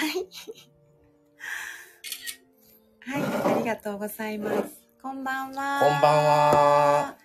[0.00, 0.10] はい。
[3.00, 4.80] はい、ありがとうございます。
[5.02, 5.80] こんばんは。
[5.80, 7.16] こんばんは。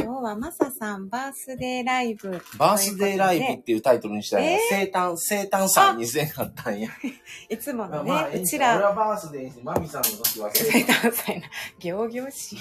[0.00, 2.42] 今日はマサさんバースデーライブ。
[2.58, 6.90] バースデーライブっていうタイトルにしたら、え生誕、生誕祭にせんかったんや。
[7.48, 11.48] いつものね、まあ、うちら、俺はバースデーにして、マミさんの時は生生誕祭な、
[11.78, 12.58] 行々しい。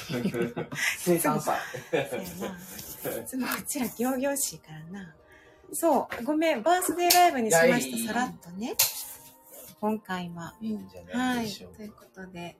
[0.99, 1.57] 生誕祭。
[3.23, 5.15] いつもうちら行々しいからな。
[5.73, 8.75] そう、ごめん、バースデーライブにしました、さらっとね。
[9.81, 10.53] 今回は。
[10.61, 11.35] いいんじゃはい。
[11.37, 12.55] ないでしょうということで、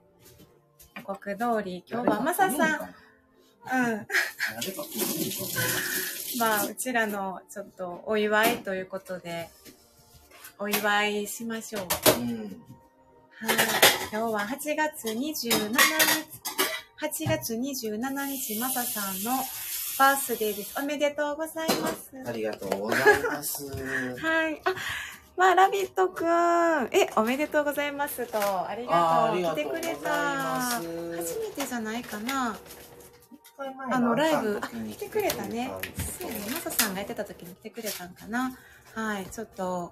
[0.96, 4.06] 予告通り、今日はマサさん、うん。
[6.40, 9.50] まあ、うちらのちょっとお祝いということで、
[10.58, 11.82] お祝いしましょう。
[12.18, 12.28] うん。
[12.28, 12.48] はい。
[14.10, 15.76] 今日は8月27日、
[17.00, 19.30] 8月27日、マサさんの
[19.96, 20.74] バースデーです。
[20.76, 22.10] おめでとうございます。
[22.26, 23.64] ありがとうございます。
[24.18, 24.60] はい。
[24.64, 24.74] あ、
[25.36, 26.26] まあ、ラビットくん。
[26.92, 28.38] え、おめでとうございますと。
[28.68, 29.42] ありがとう。
[29.42, 30.10] 来てくれた。
[30.10, 30.86] 初
[31.38, 32.56] めてじゃないかな。
[33.90, 35.70] あの、ライブ、あ、来てくれたね。
[36.20, 36.44] そうやね。
[36.52, 38.58] マサさんがやってた時に来てくれたんかな。
[38.94, 39.26] はい。
[39.26, 39.90] ちょっと、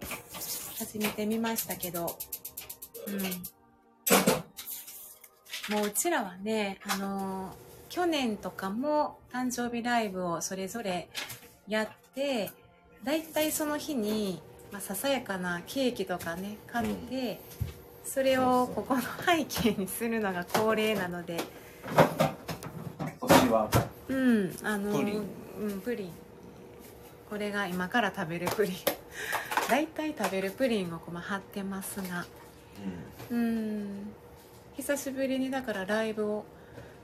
[0.78, 2.16] 始めてみましたけど。
[3.06, 3.20] うん。
[5.74, 11.08] もううちらはね、あのー去年とかも誕生日ライブをそれぞれ
[11.66, 12.52] やって、
[13.02, 14.41] だいたいその日に、
[14.72, 17.40] まあ、ささやかなケーキとかね、買って、
[18.04, 21.38] それをここの背景にするのが恒例なので、
[21.86, 23.68] 今年は、
[24.08, 25.24] うん、あのプリン。
[25.60, 26.10] うん、プリン。
[27.28, 28.74] これが今から食べるプリン。
[29.68, 32.27] だいたい食べるプリンをこう貼ってますが、
[33.30, 34.08] うん、
[34.77, 36.44] 久しぶりにだからライブを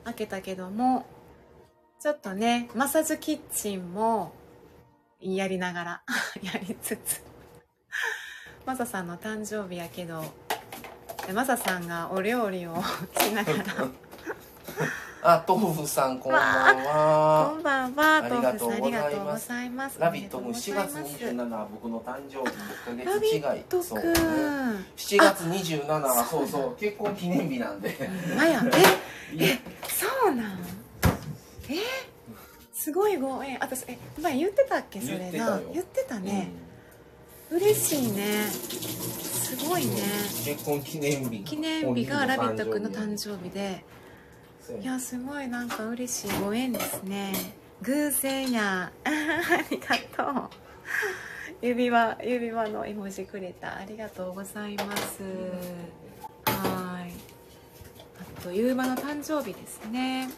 [0.04, 1.06] 開けたけども、
[2.00, 4.32] ちょっとね、マッサージキッチンも
[5.20, 6.02] やりながら
[6.42, 7.22] やりつつ、
[8.66, 10.24] マサさんの誕生日やけど、
[11.26, 12.74] でマサさんがお料理を
[13.20, 13.64] しながら、
[15.22, 16.38] あ、豆腐さん、こんば
[16.72, 17.50] んは。
[17.52, 19.98] こんばんは、豆腐さんありがとうごござざいます。
[20.00, 22.56] ラビットもおめで7月とうございます27は僕の誕生日
[23.00, 23.42] 1ヶラビ月違い。
[23.42, 24.12] ットそうくん。
[24.14, 28.10] 7月27はそうそう結婚記念日なんで。
[28.36, 28.62] まや、
[29.32, 29.56] え、 いや
[29.88, 30.58] そうなん？
[31.68, 31.76] え
[32.72, 33.58] すごいご縁。
[33.60, 35.00] 私、え、前言ってたっけ？
[35.00, 35.60] それな言ってたよ。
[35.74, 36.50] 言ってたね。
[37.50, 38.44] 嬉しいね。
[38.50, 39.92] すごいね。
[40.44, 41.44] 結婚記念日。
[41.44, 43.84] 記念日がラビットくんの誕生生日で。
[44.80, 47.32] 日いや、すごいなんか嬉しいご縁ですね。
[47.82, 48.90] 偶然や。
[49.04, 49.10] あ
[49.70, 49.96] りが
[50.32, 50.50] とう。
[51.62, 53.76] 指輪、指輪の絵文字くれた。
[53.76, 55.22] ありがとうございます。
[56.46, 57.12] はい。
[58.38, 60.28] あと、ゆうまの誕生日ですね。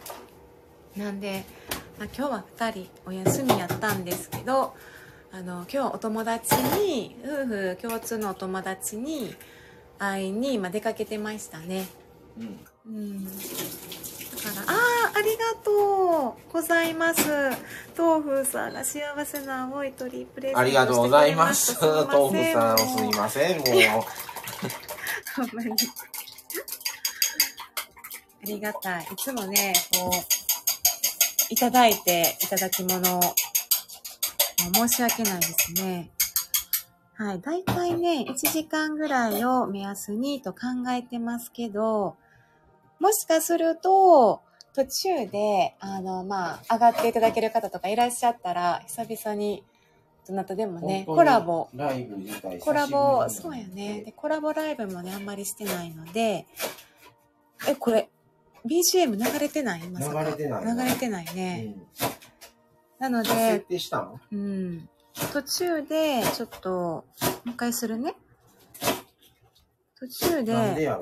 [0.96, 1.44] なんで、
[1.98, 4.74] まあ、今日は2人お休みやったんですけど、
[5.30, 9.34] あの、今日お友達に、夫婦共通のお友達に
[9.98, 11.86] 会いに、まあ、出かけてましたね。
[12.38, 13.24] うんうん。
[13.24, 13.36] だか
[14.66, 14.78] ら、あ
[15.14, 17.28] あ、ありがとうございます。
[17.96, 21.78] 豆腐さんが幸せな青い鳥プレゼントありがとうございます。
[21.84, 23.58] 豆腐さん、すみません。
[23.58, 23.68] もう、
[25.36, 25.72] ほんまに。
[25.72, 25.74] あ
[28.44, 29.04] りがたい。
[29.12, 30.12] いつもね、こう、
[31.50, 33.20] いただいていただき物を、
[34.58, 36.10] 申し訳ないですね。
[37.14, 37.40] はい。
[37.40, 40.58] だいたいね、1時間ぐらいを目安にと考
[40.90, 42.16] えてますけど、
[43.00, 44.40] もしかすると、
[44.74, 49.64] 途中で、あの、まあ、上がっていただける方とかいらっしゃったら、久々に、
[50.28, 54.02] どなたでもね、コラボ、ライブ自体コラボ、そうやね。
[54.04, 56.46] で、コラボライブもね、あんまりしてないので、
[57.66, 58.08] え、これ、
[58.66, 59.88] BGM 流れてない？
[59.88, 61.74] まさか流れてない流れてないね。
[62.00, 62.08] うん
[63.00, 64.20] 設で、定したの？
[64.32, 64.88] うん。
[65.32, 67.04] 途中で、ちょっと、も
[67.46, 68.14] う一回するね。
[69.98, 70.96] 途中で、でね。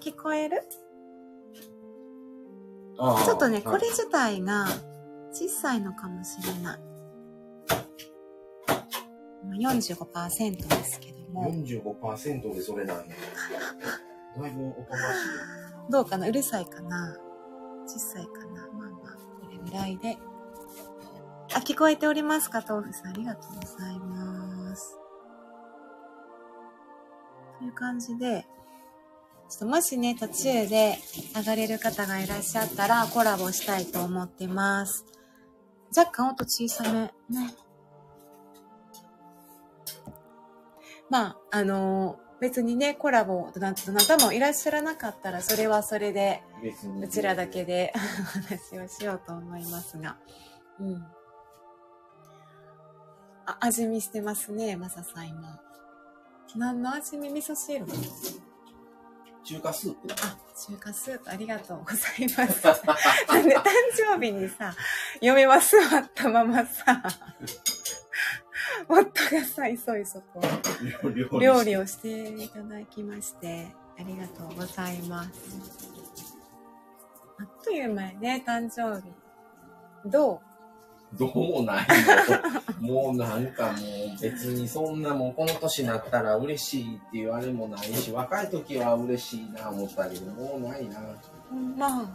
[0.00, 0.62] 聞こえる？
[2.98, 4.66] ああちょっとね、はいこれ自体が
[5.32, 6.78] 小さいのかもしれない。
[9.56, 11.50] 今45%ですけども。
[11.50, 13.04] 45%でそれなんや。
[14.40, 15.16] だいぶおとなし
[15.90, 16.28] どうかな？
[16.28, 17.16] うるさいかな？
[17.86, 18.68] 小さいかな？
[19.86, 20.18] いで。
[21.54, 22.64] あ、聞こえておりますか？
[22.66, 23.06] 豆腐さん。
[23.08, 24.98] ありがとうございます。
[27.58, 28.46] という感じで、
[29.48, 30.98] ちょっともしね、途中で
[31.36, 35.04] 上がれる方がいらっしゃったらコラボしたいと思ってます。
[35.96, 37.12] 若干音小さめ。
[37.30, 37.54] ね。
[41.10, 47.04] まあ、あのー別にね、コラボどなどなたもいらっしゃらなかったら、それはそれで、別に。
[47.04, 50.16] うちらだけで 話をしようと思いますが。
[50.80, 51.06] うん。
[53.46, 55.60] あ、味見してますね、マサさん今。
[56.56, 57.84] 何の味見味噌汁？
[59.44, 60.14] 中華スープだ。
[60.22, 62.64] あ、中華スープありがとうございます。
[63.28, 63.64] なんで誕
[63.94, 64.74] 生日にさ、
[65.20, 67.02] 嫁は座ったままさ、
[68.88, 70.40] 夫がさ、いそいそと
[71.10, 75.93] 料料理をしていただきまして、ありがとうございます。
[77.40, 79.08] あっという間やね、誕生日。
[80.06, 80.40] どう？
[81.18, 81.86] どうもない
[82.80, 82.88] の。
[83.04, 90.98] もうなんかもう別にそんなもうこの年になったら嬉しいっていうあれもないし、若い時は嬉しいな思ったけど、もうないな。
[91.76, 92.10] ま、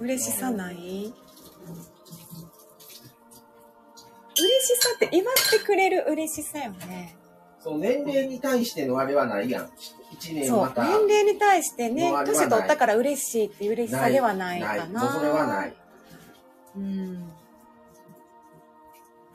[0.00, 1.12] 嬉しさない？
[4.40, 7.16] 嬉しさって祝ってくれる嬉しさよね。
[7.60, 9.70] そう、年齢に対してのあれはないやん。
[10.46, 10.72] そう。
[10.76, 15.12] 年齢に対してね年取ったから嬉しいっていう嬉しさではないかな。
[15.12, 15.74] それはない。
[16.76, 17.30] うん。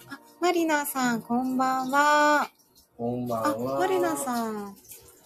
[0.09, 2.49] あ、マリナさん、こんばんは。
[2.97, 3.79] こんばあ、んは。
[3.79, 4.75] マリナさん、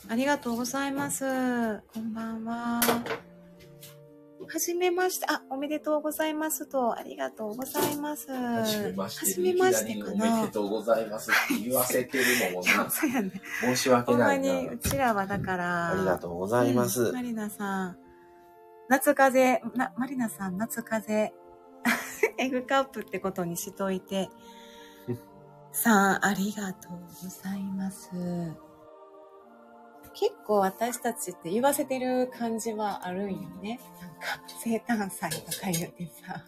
[0.09, 1.81] ありがとうございます。
[1.93, 2.81] こんばんは。
[4.57, 8.31] はじめまして、あ、おめでとうございますと、ありがとうございます。
[8.31, 9.25] はじめまして。
[9.27, 10.41] はじめましてかなりおな。
[10.41, 12.23] めでとうございますって言わせてる
[12.53, 12.89] のもな。
[12.89, 13.39] そうやね。
[13.61, 14.53] 申し訳ほんまないな。
[14.53, 15.91] に、うちらはだから。
[15.91, 17.03] ありがとうございます。
[17.03, 17.97] うんマリナさん。
[18.89, 21.37] 夏風邪、な、マリナさん、夏風邪。
[22.43, 24.27] エグカップってことにしといて。
[25.71, 26.93] さん、ありがとう
[27.23, 28.09] ございます。
[30.19, 33.79] 結構私たちって言わせてる感じはあるんよね。
[34.01, 36.43] なんか、生誕祭とか言ってさ。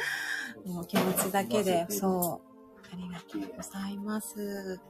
[0.64, 2.52] もう気持ちだけで、そう。
[2.90, 4.80] ありがとうございます。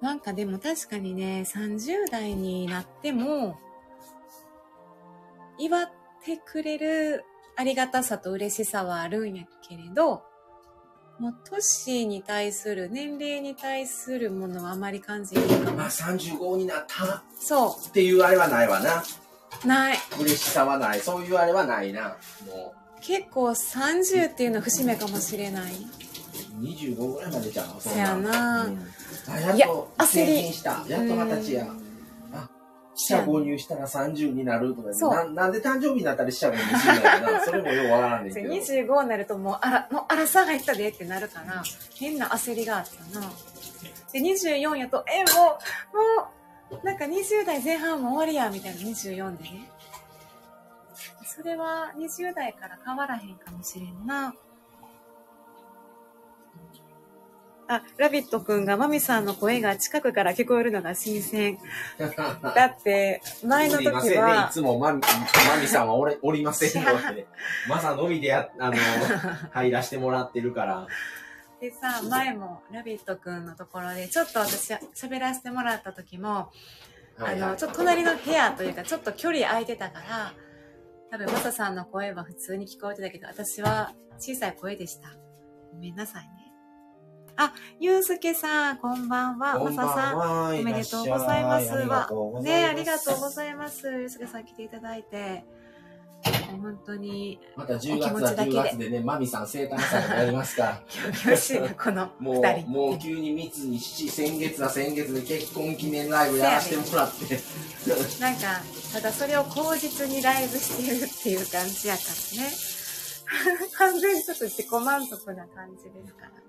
[0.00, 3.56] なんかでも確かにね、30代になっても、
[5.58, 5.90] 祝っ
[6.24, 7.24] てくれる
[7.54, 10.24] ありがたさと嬉しさはあるんやけれど、
[11.22, 15.88] もう年に対する、年齢に対するものはあまり感じないかもまあ。
[15.88, 19.04] 35になったそっていうあれはないわな。
[19.64, 19.98] う、ない。
[20.18, 20.98] 嬉しさはない。
[20.98, 22.16] そういうあれはないな。
[22.44, 25.72] も結構30っていうのは節目かもしれない。
[26.60, 27.66] う25ぐらいまでじゃん。
[27.78, 28.78] そそやなうん
[29.28, 30.84] あ、やっと成人した。
[30.88, 31.66] やっと二十歳や。
[32.92, 37.40] うん死者購入したら30になるとかななんで誕生日になったら死者購入するんだろうな。
[37.44, 38.48] それもようわからんねんけど。
[38.52, 41.62] 25になるともう、あら、もう、あらさ入ったでってなるから、
[41.98, 43.32] 変な焦りがあったな。
[44.12, 45.58] で、24やと、え、も
[46.70, 49.70] う、もう、なんか20代前半も終わりや、みたいな24でね。
[51.24, 54.34] それは20代から変わらへんかもしれんな。
[57.76, 61.58] あ、ラビットくんがマミさんの声が近くから聞こえるのが新鮮。
[61.98, 64.16] だって、前のすいませんね。
[64.16, 65.00] い時は、つもマミ
[65.48, 67.26] マミさんはおれおりませんので、
[67.68, 68.76] まさのみでや、あの、
[69.52, 70.86] 入らしてもらってるから。
[71.60, 76.50] でさ、前もラビットくんのところで、ちょっと私喋らせてもらった時も、
[77.16, 80.32] はいはいあの、ちょっと隣の部屋というか、ちょっと距離空いてたから、
[81.12, 85.08] 多分マサさんの声は普通に聞こえてたけど、私は小さい声でした。
[85.72, 86.41] ごめんなさいね。
[87.36, 89.58] あ、ゆうすけさん、こんばんは。
[89.58, 90.48] こんばんマサさん、は。
[90.50, 92.44] おめでとうございますらっしゃありがとうございます。
[92.44, 93.86] ねありがとうございます。
[93.88, 95.44] ゆうすけさん来ていただいて。
[96.60, 100.82] 本当に、また10お気月は10持ちだけで月でね、マミさん生誕祭もやりますか
[101.26, 101.36] ら。
[101.36, 103.08] しいな、このも二う、もう人。
[103.08, 107.40] 急に密にし、先月は先月で結婚記念ライブやらせてもらって。
[108.20, 108.60] なんか、
[108.92, 112.02] ただそれを口実にライブしてるっていう感じやか
[112.36, 112.52] らね。
[113.78, 116.41] 完全にちょっと自己満足な感じですから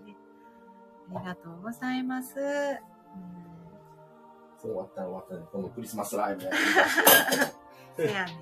[1.19, 2.39] りがとうございます。
[2.39, 2.77] うん
[4.61, 5.41] そう終わったら終わったね。
[5.51, 7.53] このクリスマスライブ やりました。
[7.97, 8.35] せやねん。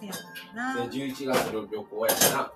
[0.00, 0.18] せやね
[0.54, 0.74] んな。
[0.74, 2.50] で11月の旅行やしな。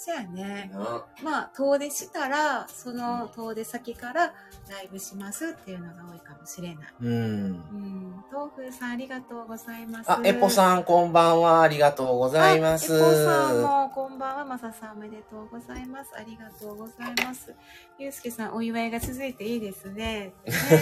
[0.00, 0.70] せやね。
[0.72, 4.26] なまあ、遠出したら、その遠出先から
[4.70, 6.94] ライブしますっていうのが多いかもしれない。
[7.02, 7.12] うん。
[7.12, 8.24] うん。
[8.32, 10.10] 豆腐さんありがとうございます。
[10.12, 11.62] あ、エポさんこんばんは。
[11.62, 12.94] ありがとうございます。
[12.94, 14.44] あエポさんもこんばんは。
[14.44, 16.12] まささんおめでとうございます。
[16.16, 17.52] ありがとうございます。
[17.98, 20.32] ゆうすけさんお祝いが続いていいですね。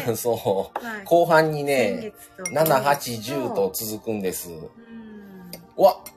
[0.06, 0.84] ね そう。
[0.84, 4.50] はい後半に先ね、月と7、8、10と続くんです。
[4.50, 4.66] うん。
[5.78, 6.15] うわう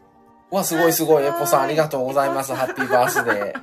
[0.52, 1.26] わ、すごいすごい。
[1.28, 2.54] あエポさんありがとうございます。
[2.54, 3.62] ハッピーバースデー。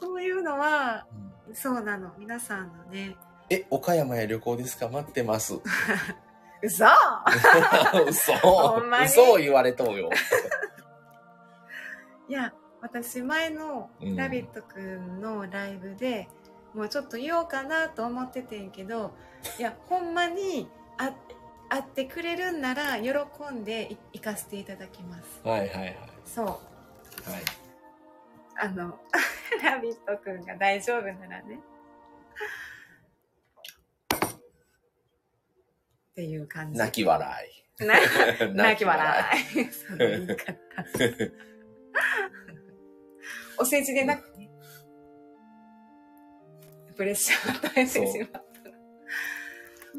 [0.00, 1.06] こういうのは、
[1.54, 2.12] そうなの。
[2.18, 3.16] 皆さんのね。
[3.48, 4.88] え、岡山へ旅行ですか？
[4.88, 5.54] 待ってます。
[6.62, 6.84] 嘘
[8.08, 8.32] 嘘
[9.04, 10.10] 嘘を言われとうよ。
[12.28, 16.28] いや、私前のうんラビットくんのライブで、
[16.74, 19.12] もうちょっと言おうかなと思っててんけど、
[19.58, 21.12] いや、ほんまにあ
[21.68, 23.10] 会ってくれるんなら喜
[23.52, 25.40] んでい行かせていただきます。
[25.42, 25.98] はいはいはい。
[26.24, 26.46] そう。
[26.46, 26.60] はい。
[28.58, 28.98] あの、
[29.62, 31.58] ラビットくんが大丈夫ならね。
[36.12, 36.78] っていう感じ。
[36.78, 37.98] 泣き笑な
[38.46, 38.54] い。
[38.54, 39.64] 泣き笑い。
[39.72, 40.54] その言い方。
[43.58, 44.48] お世辞でなくて、
[46.94, 48.38] プレッシャーを与えてしまった。
[48.38, 48.45] まあ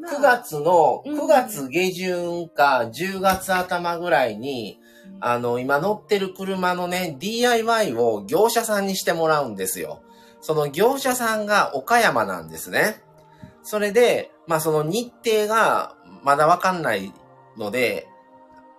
[0.06, 4.78] 9月の、うん9月下旬か10月頭ぐらいに、
[5.20, 10.02] あの、今乗ってる車のね、DIY を業者さんにしてもらうんですよ。
[10.40, 13.02] その業者さんが岡山なんですね。
[13.62, 17.12] それで、まあその日程がまだわかんない
[17.56, 18.08] ので、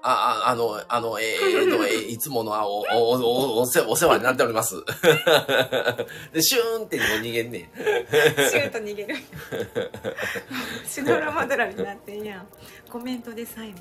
[0.01, 4.75] あ、ああの、あの、えー、と、えーいつもの、あお、お、お、お世お世話になっております。
[6.33, 7.61] で、シューンって逃げんねん。
[8.49, 9.15] シュート逃げる。
[10.85, 12.47] シノラマドラになってんやん。
[12.89, 13.77] コメントで最後。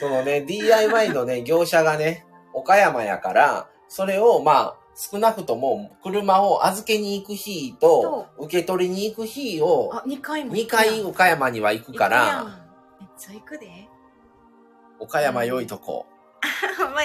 [0.00, 12.46] そのね、DIY のね、業者がね、岡山やから、それをまあ、少なくとも車を預けに行く日と、受け取りに行く日を、あ、2回も2回岡山には行くから、ん
[13.00, 13.88] めっちゃ行くで。
[14.98, 16.06] 岡山良いとこ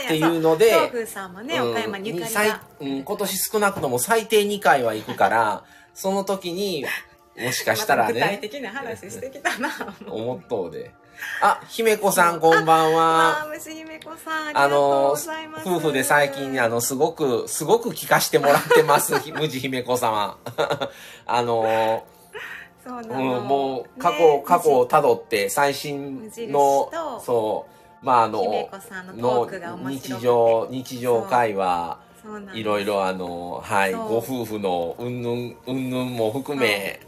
[0.05, 2.61] っていうので、豆腐さんもね、うん岡山にゆかり最が。
[2.79, 6.85] うん、今年少なくとも最低2回は行くから、 その時に、
[7.37, 9.69] もしかしたらまた具体ね、的な話してきたな。
[10.07, 10.91] 思っとうで。
[11.41, 13.03] あ、姫子さんこんばんは。
[13.03, 15.15] わあ、虫姫子さん、あの。
[15.65, 20.37] 夫婦で最近、あの、すごく、すごく聞かしてもらってます、ひ無地姫子様。
[21.25, 22.05] あの、
[22.85, 28.69] そうなうん、の、もう、過去、ね過去をたどって、最新のと、そう、まあ、あの、
[29.89, 31.99] 日常、日常会話、
[32.53, 36.99] いろいろあの、はい、ご夫婦のうんぬん、うんぬんも含め、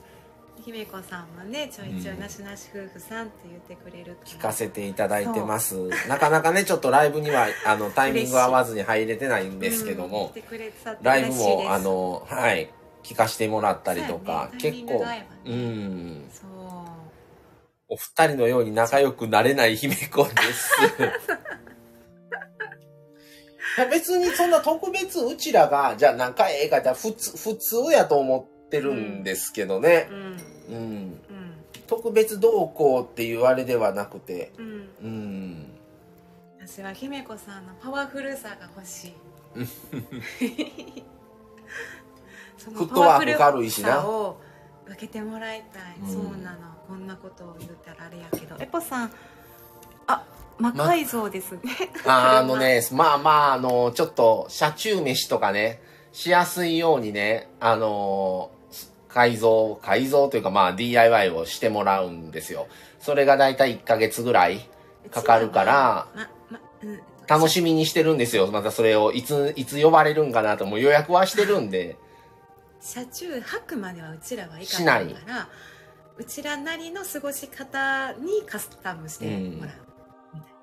[0.63, 5.89] 姫子さんもねちょいちょいなしなし夫婦さんって言ってくれる聞かせていただいてます。
[6.07, 10.33] なかなかね、ちょっとライブには、あの、 タイミング合わずに入れてないんですけども、
[11.01, 12.69] ライブも、あの、はい、
[13.03, 14.59] 聞かせてもらったりとか、ね。
[14.59, 15.03] 結構
[15.45, 16.50] うん、そう
[17.91, 20.71] お二人のように仲良くなれない姫子です。
[23.77, 30.07] い や別にそんな特別うちらが、じゃあ仲ええかじゃ普通、普通やと思ってるんですけどね。
[30.09, 30.13] う。
[30.13, 30.15] ん。
[30.15, 30.31] うん。
[30.69, 31.21] うん。
[31.85, 34.89] 特別どうこうっていうあれではなくて、うん。
[35.01, 35.77] うん。
[36.65, 39.13] 私は姫子さんのパワフルさが欲しい。
[42.57, 44.07] そフットワーク軽いしな。
[44.07, 44.39] を
[44.85, 46.07] 分けてもらいたい、うん。
[46.07, 49.11] そうなのこんなことを言ったらあれやけどエポさん
[50.07, 50.25] あ
[50.59, 51.59] 魔改造ですね、
[52.05, 55.81] あ あのね、まあまあ、あの、ちょっと、車中飯とかね、
[56.11, 58.51] しやすいようにね、あの、
[59.07, 62.67] 改造、改造というかまあ DIY をしてもらうんですよ。
[62.99, 64.69] それがだいたい1ヶ月ぐらい
[65.09, 68.47] かかるから、ままうん、楽しみにしてるんですよ。
[68.51, 71.97] またそれを、いつ、いつ呼ばれるんかなと、もう予約はしてるんで。
[72.81, 75.49] 車中泊まではうちらはいかしないないから
[76.17, 79.75] うちらなりの過ごし方にカスタムしてもらう、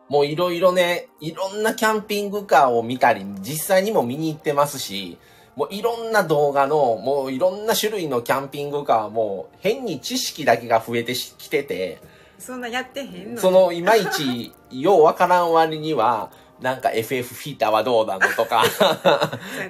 [0.09, 5.19] もういろいろね、いろんなキャンピングカーを見たり、実際にも見に行ってますし、
[5.57, 11.99] もういろんな動画の、もういろんな種類のキャンピングカーも、変に知識だけが増えてきてて、
[12.39, 18.65] そんなやってへんのそのいまいち、ようわからん割には、なんか FF フィーターはどうなのとか、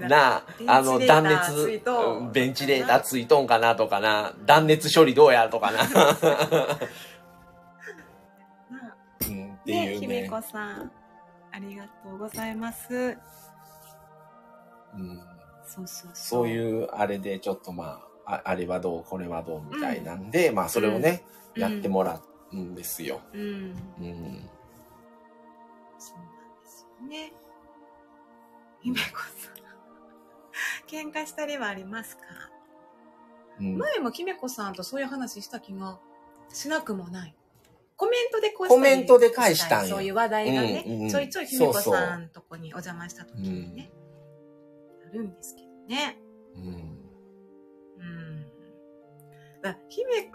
[0.08, 1.82] なあ、あの、断熱、
[2.32, 5.88] ベンチレーターついとんかなとかな、断熱処理どうやとかな、な
[9.28, 10.06] うん、ってねいうね。
[10.22, 10.90] 姫子さん
[11.52, 13.18] ありがとうございます。
[14.94, 15.20] うん。
[15.66, 16.44] そうそうそう。
[16.46, 21.62] ういうあれでちょっとまあ、ああれはどう、これはどうみたいなんで、まあそれをね、うん。
[21.62, 22.20] やってもら
[22.52, 23.20] うんですよ。
[23.34, 23.76] うん。
[24.00, 24.50] うん。
[27.06, 27.32] ね。
[28.80, 29.58] 姫子さん。
[30.88, 32.22] 喧嘩したりはありますか？
[33.60, 33.76] うん。
[33.78, 35.98] 前も姫子さんとそういう話した気が
[36.52, 37.34] しなくもない。
[37.96, 39.88] コメントでこうコメントで返したんや。
[39.88, 43.90] そういう話題がね、うんうんちょいちょい姫子さんとこにお邪魔した時にね、
[45.10, 46.16] あるんですけどね。
[46.54, 46.62] うん。
[47.98, 48.46] うん。
[49.62, 50.30] だ姫子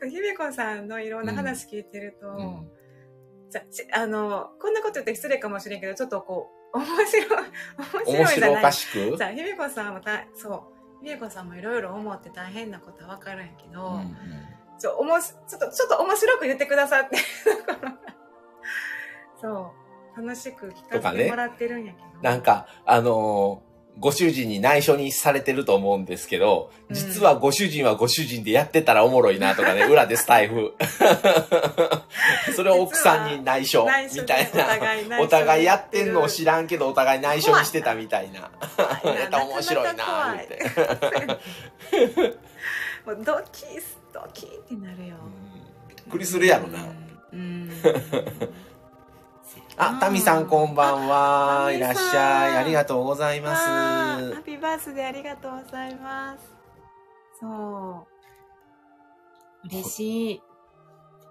[0.08, 2.70] 姫子さんのいろんな話聞いてると、うん。
[3.50, 8.62] ちあのこんなこと言って失礼かもしれんけどちょっとこう 面白い面面白いじゃない。
[8.62, 9.16] かしく？
[9.16, 11.04] じゃあ姫子さんもたそう。
[11.04, 14.08] 姫子さんもいろいろ思って大変なことは分かるんやけど、うんうん。
[14.78, 17.16] ちょおもしちょっとちょっと面白く言ってくださって。
[17.16, 17.22] る
[17.66, 17.98] ところが
[19.40, 19.72] そ
[20.16, 20.20] う。
[20.22, 30.74] 楽しく聞かせてもらってるんやけど、なんか、あのーご主人に内緒にされてると思うんですけど、うん実はご主人はご主人でやってたらおもろいなとかね、 裏でスタイフ。
[32.56, 34.76] それを奥さんに内緒みたいな。
[34.76, 38.50] でお互いやってんのを知らんけど、お互い内緒にしてたみたいな。
[39.02, 40.58] 怖い やったら面白いなって。
[43.06, 43.82] もうドキッ
[44.12, 45.16] ドキーってなるよ。
[45.88, 46.80] びっくりするやろな。
[47.32, 47.38] うん。
[47.38, 47.70] うん
[49.82, 51.72] あ、タミさんこんばんは。
[51.72, 52.56] いらっしゃい。
[52.58, 54.42] ありがとうございますハッ。
[54.42, 56.52] ピーバースデーありがとうございます。
[57.40, 58.06] そ
[59.64, 59.68] う。
[59.68, 60.42] 嬉しい。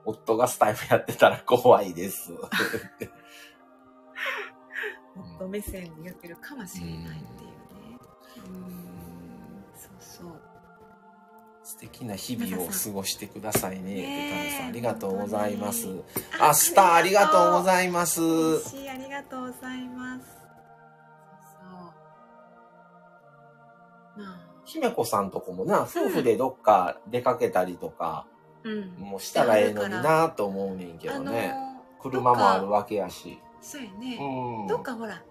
[0.04, 2.34] 夫がスタイフやってたら怖いです。
[5.38, 8.00] 夫目線で言ってるかもしれないっていうね。
[8.48, 8.74] うん。
[9.76, 10.49] そうそう。
[11.70, 13.94] 素敵な日々を過ごしてくださいね。
[13.94, 16.04] ねさんありがとうございます本。
[16.42, 18.24] あ、スターありがとうごいざいます。
[18.24, 20.26] 嬉しい、ありがとうございます。
[20.26, 21.84] そう
[24.16, 24.24] そう。
[24.24, 28.26] まあ、姫子さんとこもな、夫婦でどっか出かけたりとか、
[28.64, 28.90] うん。
[28.98, 31.54] もうしたらええのになと思うねんけどね。
[32.02, 33.40] 車もあるわけやし。
[33.62, 34.18] そうやね。
[34.20, 34.68] うん。
[34.68, 35.22] どっかほら、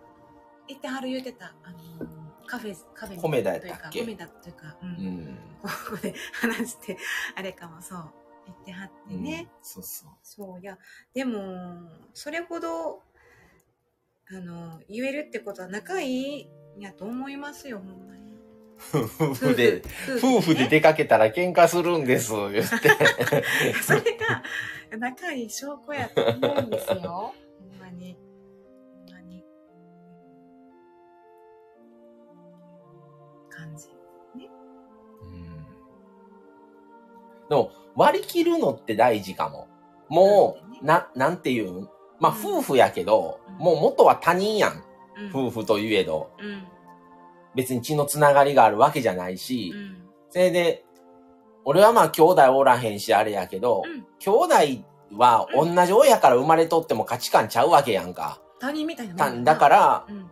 [0.69, 4.87] 行ってはる言うてた、あのカフェ、カフェ米田やったっけというか、米田というか、う。
[4.87, 5.39] うんん。
[5.63, 6.97] ここで話して、
[7.37, 8.05] あれかも、そう、行
[8.53, 9.41] ってはってね。
[9.43, 10.11] うんそうそう。
[10.23, 10.79] そう、いや、
[11.13, 13.03] でも、それほど、
[14.31, 18.29] あの、言えるってことは仲いいんやと思いますよ、ほんまに。
[18.95, 19.83] 夫婦で、
[20.19, 22.63] 夫婦でね出かけたら喧嘩するんです、言って。
[23.83, 24.43] それが
[24.97, 27.35] 仲いい証拠やと思うんですよ。
[37.49, 39.67] でも、割り切るのって大事かも。
[40.09, 41.83] もう、な、なんていう？
[41.83, 41.89] ん
[42.21, 44.85] まあ、夫婦やけど、うんもう元は他人やん。
[45.19, 45.47] うん。
[45.49, 46.31] 夫婦といえど。
[46.39, 46.63] うん。
[47.57, 50.09] 別に血のつながりがあるわけじゃないし、うん。
[50.31, 50.85] それで、
[51.65, 54.55] 俺はまあ兄弟おらへんしあれやけど、うん兄弟
[55.17, 58.41] は同じ親から生まれとっても価値観ちゃうわけやんか。
[58.61, 60.31] 他人みたいなだから、うん。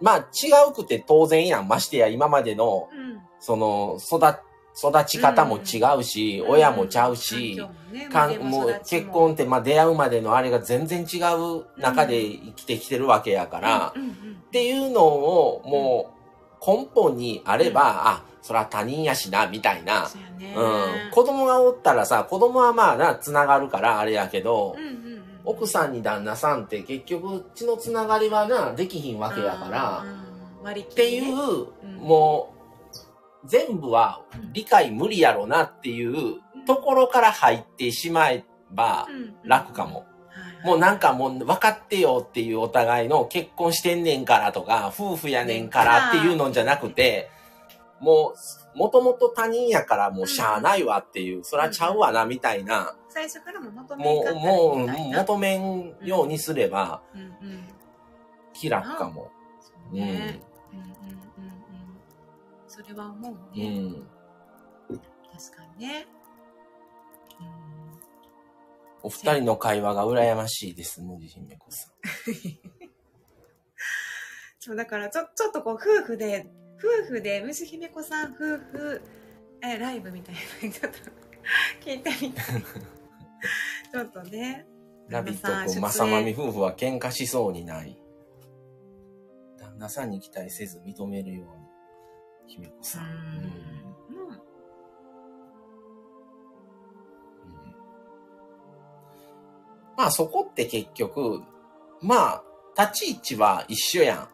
[0.00, 0.22] まあ違
[0.70, 1.68] うくて当然やん。
[1.68, 3.20] ましてや今までの、うん。
[3.40, 4.38] その、育、
[4.76, 7.60] 育ち方も違うし、親もちゃうし、
[8.10, 14.10] かんもう結婚ってまあ出会うまでのあれが全然違う中で生きてきてるわけやから、うんうん
[14.54, 16.14] っていうのをも
[16.62, 20.06] う根本にあれば、あ、そら他人やしな、みたいな。
[20.06, 21.10] そうん。
[21.10, 25.24] 子供がおったらさ、子供はまあな、繋がるからあれやけど、うんうんうん。
[25.44, 30.04] 奥さんに旦那さんって結局血の繋がりはな、できひんわけやから、
[30.70, 31.96] っていう、うん。
[31.96, 32.53] もう、
[33.46, 39.48] 全部は理解無理やろなっていうところから入ってしまえばうん。
[39.48, 39.98] 楽かも。
[39.98, 40.14] はい
[40.64, 47.30] もうなんかもう分かってよっていうお互いの結婚してんねんからとか、夫婦やねんからっていうのじゃなくて、
[48.00, 48.32] も
[48.74, 55.18] う、もともと他人やからもうしゃあないわっていう、そらちゃうわなみたいな、最初からも求めもう、んもう、みたいな。
[55.18, 57.02] 求めんようにすれば
[58.54, 59.30] 気楽かも。
[59.60, 60.40] そうん
[62.88, 63.92] れは思ううねん。
[63.92, 66.06] 確かにね
[67.40, 67.46] うん
[69.02, 71.92] お二人の会話が羨ましいです、無地姫子さん。
[74.58, 79.02] そうだからちょちょっとこう夫婦で夫婦で虫姫子さん夫婦
[79.62, 80.40] えライブみたいな
[80.72, 80.98] ちょっと
[81.84, 82.62] 聞いてみたい
[83.92, 84.66] ちょっとね
[85.08, 87.98] ラビット君、旦那さんまさまみ夫婦は喧嘩しそうにない。
[89.58, 91.63] 旦那さんに期待せず認めるように。
[92.46, 93.02] 姫子さん。
[93.02, 93.10] うん。
[99.96, 101.42] まあそこって結局、
[102.00, 102.42] まあ、
[102.78, 104.28] 立ち位置は一緒やん。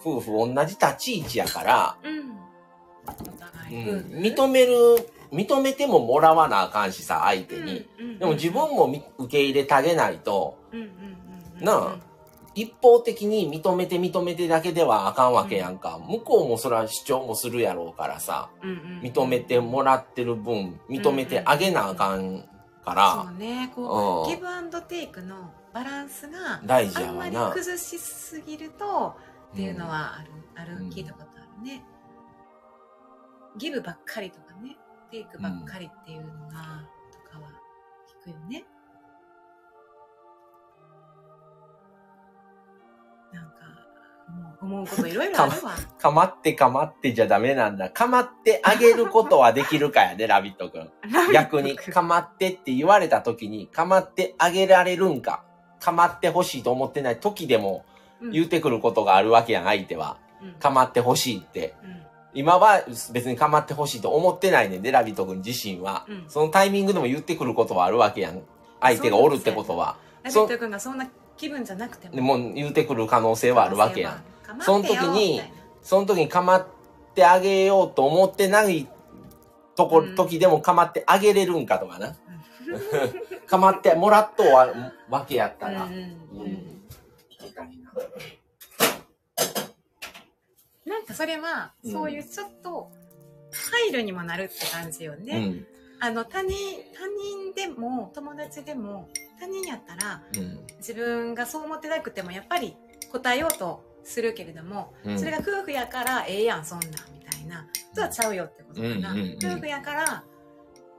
[0.00, 2.38] 夫婦同じ立ち位置やから、うん。
[3.06, 4.24] お互うん。
[4.24, 4.74] い夫婦認める、
[5.32, 7.60] 認めてももらわなあかんしさ、相手に。
[7.98, 11.64] うんうんうんでも自分もみ受け入れてあげないと、うんうんうんうん。
[11.64, 12.07] なあ
[12.58, 16.00] 一方的に認めて認めてだけではあかんわけやんか。
[16.08, 22.48] 向こうもそれは主張もするやろうからさ、うんうん認めてもらってる分、認めてあげなあかん
[22.84, 23.70] から、そうね。
[23.74, 24.32] こうん。
[24.32, 27.54] うギブアンドテイクのバランスが大事あんまりやわな。
[27.54, 29.14] 崩しすぎると
[29.52, 31.84] っていうのはある、あるうん聞いたことあるね。
[33.56, 34.76] ギブばっかりとかね。
[35.12, 37.48] テイクばっかりっていうのが、とかは
[38.20, 38.64] 聞くよね
[44.60, 47.90] 思うこといろいろあるわかまってかまってじゃダメなんだ。
[47.90, 50.90] かまってあげることはできるかやで、ラビット君。
[51.32, 55.44] 逆に、かまってって言われた時に、かまってあげられるんか。
[55.80, 57.84] かまってほしいと思ってない時でも
[58.20, 60.18] うん言うてくることがあるわけやん、相手は。
[60.42, 61.74] うん構ってほしいって。
[61.84, 61.98] うん
[62.34, 66.04] 今は別に構ってほしいと思ってないねんで、ラビット君自身は。
[66.08, 68.42] うんそのタイミングでも言ってくることはあるわけやん。
[68.80, 69.96] 相手がおるってことは。
[70.22, 74.22] ラビット君がそんな気分じゃなくてもでもう言ってくる可能性はあるわけやん。
[74.60, 75.40] その時に
[75.82, 76.66] その時に構っ
[77.14, 78.86] てあげようと思ってない
[79.76, 82.16] とこ、うん時でも構ってあげれるんかとかな。
[83.48, 84.68] 構ってもらっとうわ
[85.08, 85.84] わけやったら。
[85.84, 86.68] うんうんうん
[90.84, 92.90] なんかそれは、うんそういうちょっと
[93.72, 95.38] 配慮にもなるって感じようね。
[95.46, 95.66] ん。
[96.00, 96.50] あの他人
[96.94, 100.66] 他人でも友達でも他人やったらうん。
[100.78, 102.76] 自分がそう思ってなくてもやっぱり
[103.10, 110.24] 答えようとするけれども、うんそれが夫婦やからええやんそんなんみたいなとはちゃうよってことかな、うんうんうん夫婦やから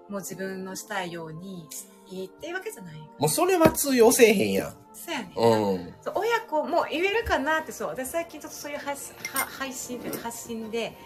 [0.09, 1.67] もう自分のしたいように
[2.07, 4.73] いいっていうわけじゃないもうそれは通用せえへんやん。
[4.93, 5.39] そうやね、う
[5.77, 5.93] ん。
[6.15, 10.97] 親子も言えるかなってそう私最近ちょっとそういう発は配信というか発信で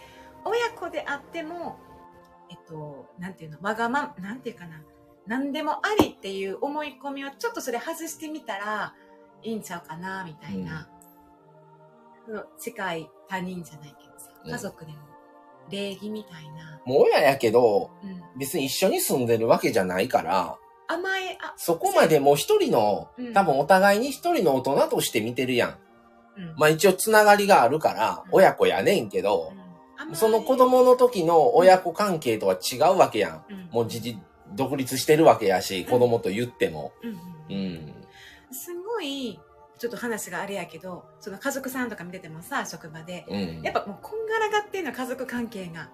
[0.46, 1.78] 親子であっても
[2.50, 4.82] えっとなんていうのわがまなんていうかな
[5.28, 8.94] 何でもありっていう思い込みをちょっとそれ外してみたら
[9.42, 10.90] いいんちゃうかなみたいな、
[12.26, 14.52] その近い他人じゃないけどさうん。
[14.52, 14.98] 家族でも
[15.70, 20.58] 礼儀みたいな、もう親やけど、うん、別に一緒に住んでるわけじゃないから、
[20.88, 25.78] 甘えあそこまでもう一人のうん、多分お互いに一人の大人として見てるやん。
[26.38, 26.56] うん。
[26.58, 28.30] まあ一応つながりがあるからう、ん。
[28.34, 29.54] 親子やねんけど
[30.14, 33.46] その子供の時の親子関係とは違うわけやん。
[33.50, 33.70] うん。
[33.72, 34.18] もう自治、
[34.56, 36.94] 独立してるわけやし、子供と言っても。
[37.02, 37.18] うんうん
[37.50, 37.94] うん。
[38.52, 39.39] すごい
[39.78, 43.62] ちょっと話があれやけどその家族さんとか見ててもさ職場でうん。
[43.62, 45.89] やっぱもうこんがらがってるの家族関係が、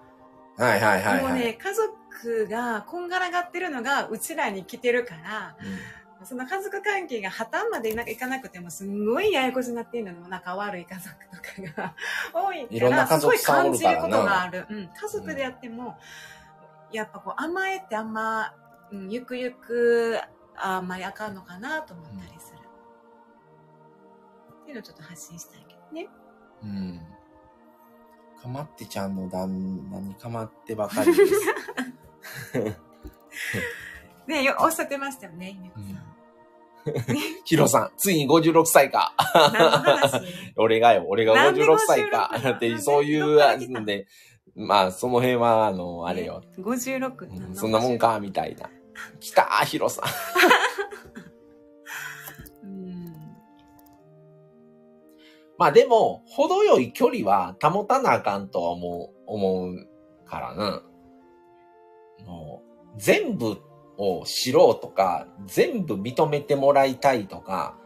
[0.56, 1.22] はいはいはいはい。
[1.22, 5.56] もうね家族がこんがらがってるのがうちらに来てるから
[6.24, 11.36] その家族関係が破綻までいかなくてもすんごいややこしになってるのも仲悪い家族と
[11.72, 11.94] かが
[12.34, 15.98] 多いからいろんな家族すごい感じることがある、うん、家族でやっても、
[16.92, 18.54] やっぱこう甘えってあんま、
[18.92, 20.18] うん、ゆくゆく
[20.56, 22.58] あんまりあかんのかなと思ったりする、
[24.62, 26.08] っていうのをちょっと発信したいけどね
[26.62, 26.68] うん。
[26.68, 27.00] うん。
[28.40, 31.32] かまってちゃんの旦那にかまってばかりです。
[34.26, 35.80] ねよおっしゃってましたよねゆめこ
[37.44, 39.14] ヒロさん、ついに56歳か。
[40.56, 42.30] 俺がよ、俺がなんで56歳か。
[42.34, 44.06] 56って、そういう、あんで、
[44.60, 46.42] まあ、その辺は、あの、あれよ。
[46.58, 48.68] 56、うんそんなもんか、みたいな。
[49.18, 50.04] 来たー、ヒロさん
[55.56, 59.88] まあでも、程よい距離は保たなあかんとは思う、思う
[60.26, 60.82] からな。
[62.26, 62.62] も
[62.94, 63.58] う、全部
[63.96, 67.78] を知ろうとか、全部認めてもらいたいとか、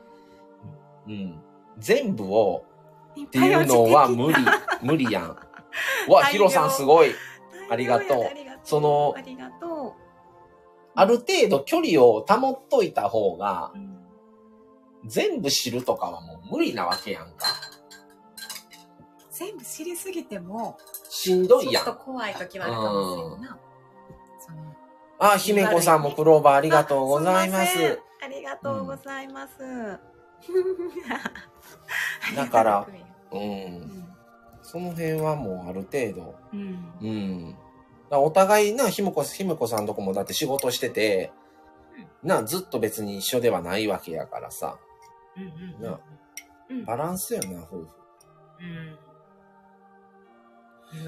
[1.06, 1.40] うん。
[1.78, 2.64] 全部を
[3.22, 4.38] っていうのは無理、
[4.82, 5.37] 無理やん。
[6.08, 7.14] う わ、ヒロさんすごい。
[7.70, 8.24] ありがとう。
[8.62, 9.94] そのありがと
[10.94, 13.98] ある程度距離を保っといた方がう、、うん。
[15.06, 17.46] 全部知るとかはもう無理なわけやんか。
[19.30, 22.04] 全部知りすぎてもしんどいやちょっとん。
[22.04, 23.58] 怖い時はあるかもしれんな。
[24.38, 24.58] その
[25.18, 27.62] あ、姫子さんもクローバーありがとうございま。
[27.62, 27.98] あすいません。
[28.24, 29.58] ありがとうございます、
[32.34, 32.87] だから
[33.32, 34.13] うん。
[34.74, 36.34] うんその辺はもうある程度。
[36.52, 37.56] うんうん。
[38.10, 41.32] お互いな、ひむこ、ひむこさんとこもだって仕事してて、
[42.22, 44.78] な、ずっと別に一緒ではないわけやからさ。
[45.37, 45.46] うんう
[45.78, 46.00] んな
[46.70, 47.88] うんバランスよな、夫婦。
[48.60, 48.64] う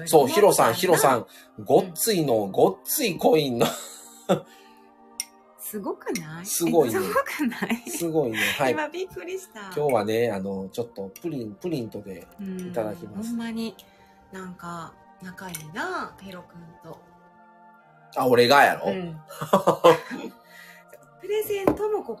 [0.03, 1.25] んそう、ヒロさん、ヒロさんん、
[1.63, 3.65] ごっついの、ごっついコインの、
[5.69, 6.45] すごくない？
[6.45, 6.95] すごいね。
[6.97, 7.89] えすごくない？
[7.89, 8.37] すごいね。
[8.57, 8.71] はい。
[8.71, 9.59] 今びっくりした。
[9.75, 12.67] 今日はね、あの、ちょっとプリン、プリントで、うん。
[12.69, 13.29] いただきます。
[13.29, 13.75] ほんまに
[14.31, 16.97] なんか仲いいなヒロ君と、
[18.15, 19.19] あ、俺がやろ、うん。
[21.21, 22.17] プレゼントもこ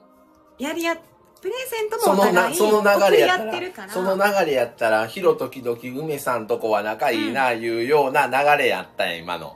[0.59, 0.97] うやりや
[1.41, 8.33] プレゼントそのな、もお互いその流れやったらその流れやったら、ひろ時々梅さんとこは仲いいな、いうような流
[8.63, 9.55] れやったんや、今の。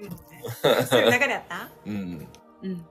[0.00, 0.10] うん。
[0.86, 1.68] そういう流れやった？
[1.86, 2.26] うん。
[2.62, 2.86] うん。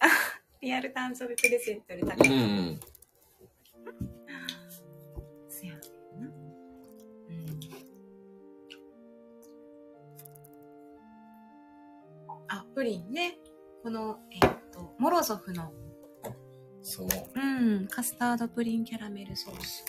[0.00, 0.06] あ
[0.60, 2.80] リアル誕生日プレゼントで高うい、ん。
[5.48, 5.80] せやな。
[7.28, 7.60] うん。
[12.48, 13.38] あプリンね。
[13.82, 14.40] このえっ
[14.72, 15.72] とモロゾフの。
[16.82, 17.08] そう。
[17.34, 17.40] う
[17.80, 17.86] ん。
[17.88, 19.84] カスタードプリンキャラメルソース、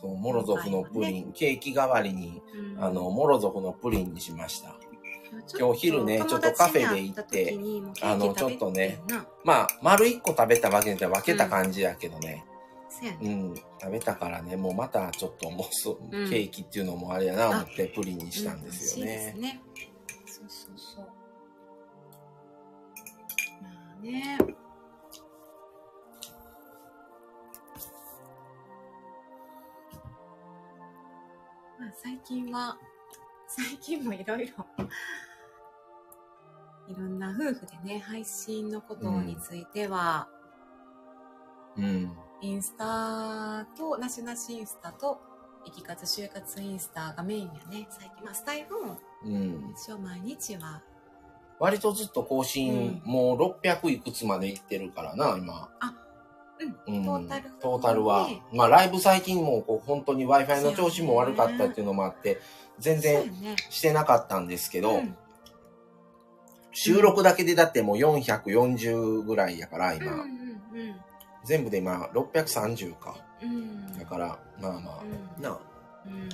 [0.00, 2.40] そう、モロゾフのプリン、ケーキ代わりに、
[2.76, 4.74] うんあの、モロゾフのプリンにしました。
[5.58, 7.58] 今日昼ねちょっとカフェで行って
[8.00, 8.98] あのちょっとね
[9.44, 12.44] まあ、丸一個食べたわけじゃ分けた感じやけどね。
[13.22, 19.34] うん、食べたからね、もうまたちょっともうそ、うん、ケーキっていうのもあれやな思ってプリンにしたんですよね。
[19.36, 19.60] うん、ね。
[20.26, 21.06] そうそうそう。
[23.62, 24.38] まあね。
[32.00, 32.78] 最近は、
[33.48, 34.66] 最近もいろいろ
[36.88, 40.28] いろんな夫婦でね、配信のことについては、
[41.76, 42.12] うん。
[42.40, 45.20] インスタと、なしなしインスタと、
[45.64, 47.88] 生き活就活インスタがメインやね。
[47.90, 49.74] 最近、まあ、スタイフも、うん。
[49.76, 50.80] 一応毎日は。
[51.58, 55.68] 割とずっと更新、うん、もう600いくつまでいってるからな、今。
[55.80, 55.94] あ、
[56.86, 58.28] うん、トータル、トータルは。
[58.52, 62.40] まあ、ライブ最近もこう本当に Wi-Fi の調子も悪かったっていうのもあって、
[62.78, 63.32] 全然
[63.70, 65.02] してなかったんですけど、
[66.72, 70.12] 収録だけでだってもう440ぐらいやから、今。
[70.12, 70.96] うんうんうん、
[71.44, 73.16] 全部で今630か。
[73.42, 75.02] うん、だから、まあまあ、
[75.36, 75.60] うん、なあ。
[76.06, 76.28] うん。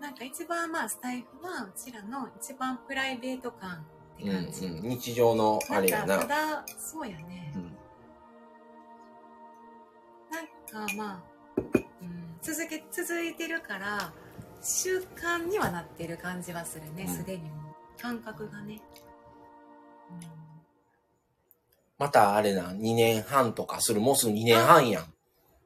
[0.00, 3.84] なんか一番まあスタイフはうちらの一番プライベート感
[4.16, 4.66] って感じ。
[4.66, 6.18] うんうん、日常のあれやな。
[6.18, 7.52] ただ、そうやね。
[7.56, 7.67] うん、
[10.72, 11.60] なんかまあ、
[12.02, 14.12] うん、続け、続いてるから、
[14.62, 17.68] 習慣にはなってる感じはするね、すでにも。
[18.00, 18.80] 感覚がね。
[20.10, 20.20] うん、
[21.98, 24.00] またあれな、2年半とかする。
[24.00, 25.12] もうすぐ2年半やん。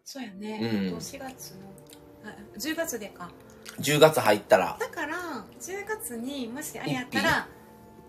[0.05, 0.59] そうやね。
[0.91, 3.31] うん、4月の、あ10月でか。
[3.81, 4.77] 10月入ったら。
[4.79, 5.17] だから、
[5.61, 7.49] 10月にもしあれやったら、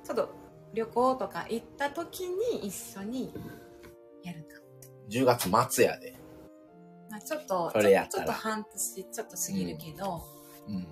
[0.06, 0.29] ちょっと
[0.73, 3.34] 旅行とか行った時に一緒に
[4.23, 4.60] やるか。
[5.10, 6.22] 10月末やで。
[7.13, 10.23] まあちょっと、ちょちょっと半年ちょっと過ぎるけど、
[10.67, 10.88] うん、うん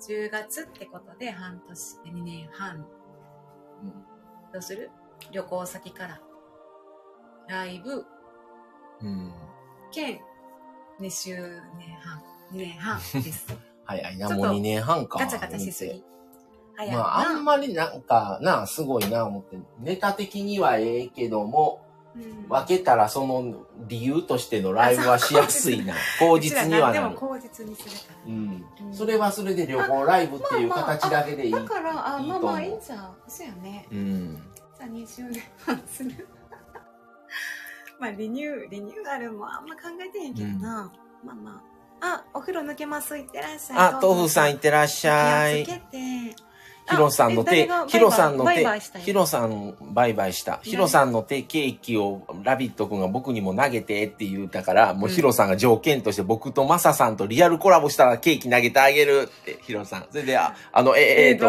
[0.00, 2.76] 10月ってことで半年で2年半。
[2.76, 3.90] うん、
[4.52, 4.92] どうする？
[5.32, 6.20] 旅行先から。
[7.48, 8.06] ライブ。
[9.00, 9.34] うん。
[9.90, 10.20] 兼
[11.00, 11.34] 2周
[11.76, 12.22] 年半。
[12.52, 13.48] 2年半です。
[13.86, 15.18] 早いな、もう2年半か。
[15.18, 16.04] ガチャガチャしすぎ。
[16.92, 19.58] まあ、あんまりなんか、な、すごいな、思って。
[19.80, 21.87] ネタ的にはええけども、
[22.48, 25.94] 分けたらその理由としてのライブはしやすいな。
[26.18, 26.92] 口実にはなる。
[26.94, 28.32] でも口実にするから。
[28.32, 28.64] うん。
[28.92, 31.52] それはそれで旅行ライブっていう形だけでいい。
[31.52, 33.16] だから、あ、まあまあいいんじゃん。
[33.28, 33.86] そうやね。
[33.90, 34.42] うん。
[34.76, 36.28] じゃあ20年半する。
[38.00, 40.92] まあリニュー、リニューアルもあんま考えてへんけどな。
[41.24, 41.78] まあまあ。
[42.00, 43.16] あ、お風呂抜けます。
[43.16, 43.78] いってらっしゃい。
[43.78, 45.64] あ、豆腐さんいってらっしゃい。
[45.64, 45.82] 気をつけ
[46.32, 46.47] て。
[46.90, 48.64] ヒロさんの手、ヒロさんの手、
[49.00, 50.58] ヒロさんバイバイした。
[50.62, 60.06] ヒロさんの手ケーキをラビット君が僕にも投げてって言ったから、もうヒロさんが条件として僕とマサさんとリアルコラボしたらケーキ投げてあげるって、ヒロさん。
[60.10, 61.46] それで、ああの、え、え、えー、と、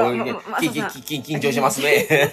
[0.61, 2.07] 緊張しますね。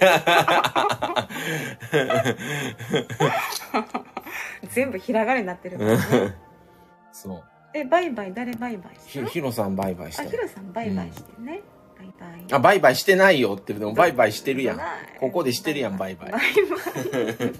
[4.73, 5.97] 全部ひらがなになってる、ね。
[7.11, 7.43] そう。
[7.73, 8.33] え、バイバイ？
[8.33, 10.23] 誰バイバイしてヒロさんバイバイして。
[10.23, 11.61] あ、ヒロさんバイバイしてね。
[11.71, 12.45] うんバイバイ。
[12.53, 14.79] あ、バイバイしてないよって、でもバイバイしてるやん。
[15.19, 16.31] ここでしてるやん、バイバイ。
[16.31, 17.53] バイバイ。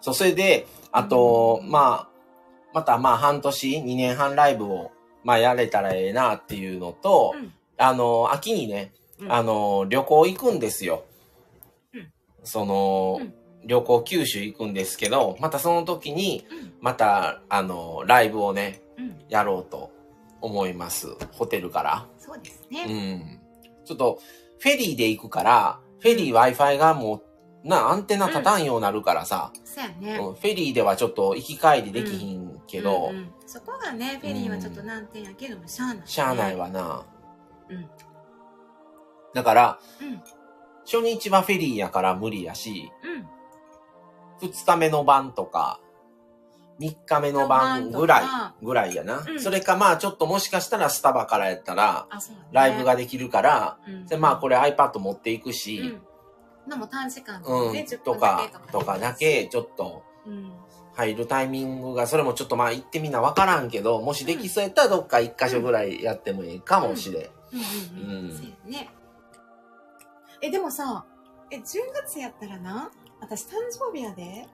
[0.00, 2.08] そう、それで、あと、まあ、
[2.72, 4.92] またまあ半年、2年半ライブを、
[5.24, 11.04] まあやれたらええなっていうのと、うん、あの、秋にね、うん、あの、旅行行くんですよ。
[11.92, 12.12] うん、
[12.44, 13.20] その、
[13.68, 16.46] 旅行九州行くんですけど、またその時に、
[16.80, 19.92] また、あの、ライブをね、うん、やろうと
[20.40, 21.08] 思います。
[21.32, 22.06] ホテルから。
[22.18, 22.84] そうですね。
[22.88, 23.40] うん。
[23.84, 24.20] ちょっと、
[24.58, 30.16] フェリーで行くから、フェリー Wi-Fi がもう、な、アンテナ立たんようになるからさ、うん、そうやね。
[30.16, 37.04] フェリーではちょっと行き帰りできひんけど、うんうんうん、そこがね、フェリーはちょっと難点やけども、しゃあない、ね、しゃあないわな。
[37.68, 37.90] うん。
[39.34, 40.22] だから、うん、
[40.86, 43.37] 初日はフェリーやから無理やし、うん
[44.40, 45.80] 二日目の晩とか、
[46.78, 49.40] 三日目の晩ぐらい、ぐらいやな、うん。
[49.40, 52.06] それかまあちょっともしかしたらスタバからやったら、
[52.52, 56.00] ライブができるから、うん、でまあこれ iPad 持っていくし、
[56.66, 60.04] うん、も短時間で、ね、うん、とか、とかだけちょっと、
[60.94, 67.22] 入るタイミングが、それもちょっとまあ行ってみんなわからんけど、もしできそうやったらどっか一箇所ぐらいやってもいいかもしれん。
[67.24, 68.10] うん。
[68.10, 68.70] うん。
[68.70, 68.88] ね。
[70.40, 71.04] え、でもさ、
[71.50, 72.90] え、10月やったらな、
[73.20, 74.46] 私誕生日やで。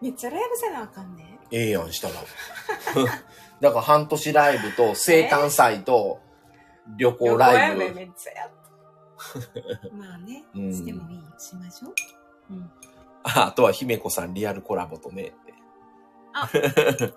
[0.00, 1.38] めっちゃライブせなあかんね。
[1.52, 2.14] ええやん、したら。
[3.60, 6.18] だから半年ライブと生誕祭と
[6.96, 7.94] 旅行ライブ。
[7.94, 8.62] めっちゃやった。
[9.94, 11.22] まあね、 うん、してもいいよ。
[11.38, 11.94] しましょう。
[12.50, 12.70] うん。
[13.22, 15.54] ああとは姫子さんリアルコラボとねって。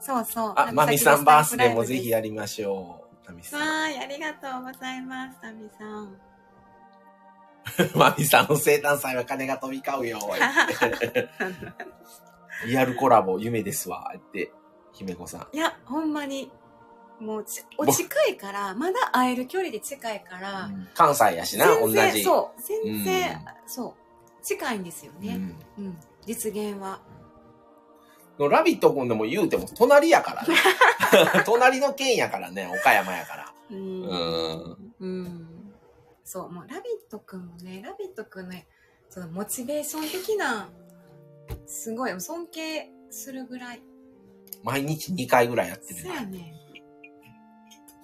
[0.00, 0.52] そうそう。
[0.56, 3.28] あ、まみさんバースデーもぜひやりましょう。
[3.28, 3.60] まみさん。
[3.60, 6.29] わーい、ありがとうございます、タミさん。
[7.94, 10.18] まみさんの生誕祭は金が飛び交うよ。
[12.66, 14.12] リアルコラボ夢ですわ。
[14.16, 14.52] って、
[14.92, 15.56] 姫子さん。
[15.56, 16.52] いや、ほんまに、
[17.18, 22.22] もうち、お近いから、まだ会える距離で近いから、関西やしな、同じ。
[22.22, 23.94] そう、全然、うんそ
[24.40, 25.36] う、近いんですよね。
[25.78, 27.00] うんうん、実現は。
[28.38, 30.54] のラビット君でも言うても隣やからね。
[31.44, 33.52] 隣の県やからね、岡山やから。
[33.70, 33.74] う。
[33.74, 34.92] うんん。
[34.98, 35.49] うん。
[36.32, 38.54] そう、もう、ラビットくんもね、ラビットくんの、
[39.08, 40.68] その、モチベーション的な、
[41.66, 43.82] すごい、尊敬するぐらい。
[44.62, 46.02] 毎日2回ぐらいやってるな。
[46.02, 46.54] そうやね。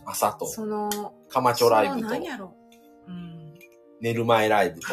[0.05, 0.91] 朝と、その、
[1.29, 2.53] カマチョライブと何、やろ。
[3.07, 3.55] うん。
[4.01, 4.89] 寝る前ライブと。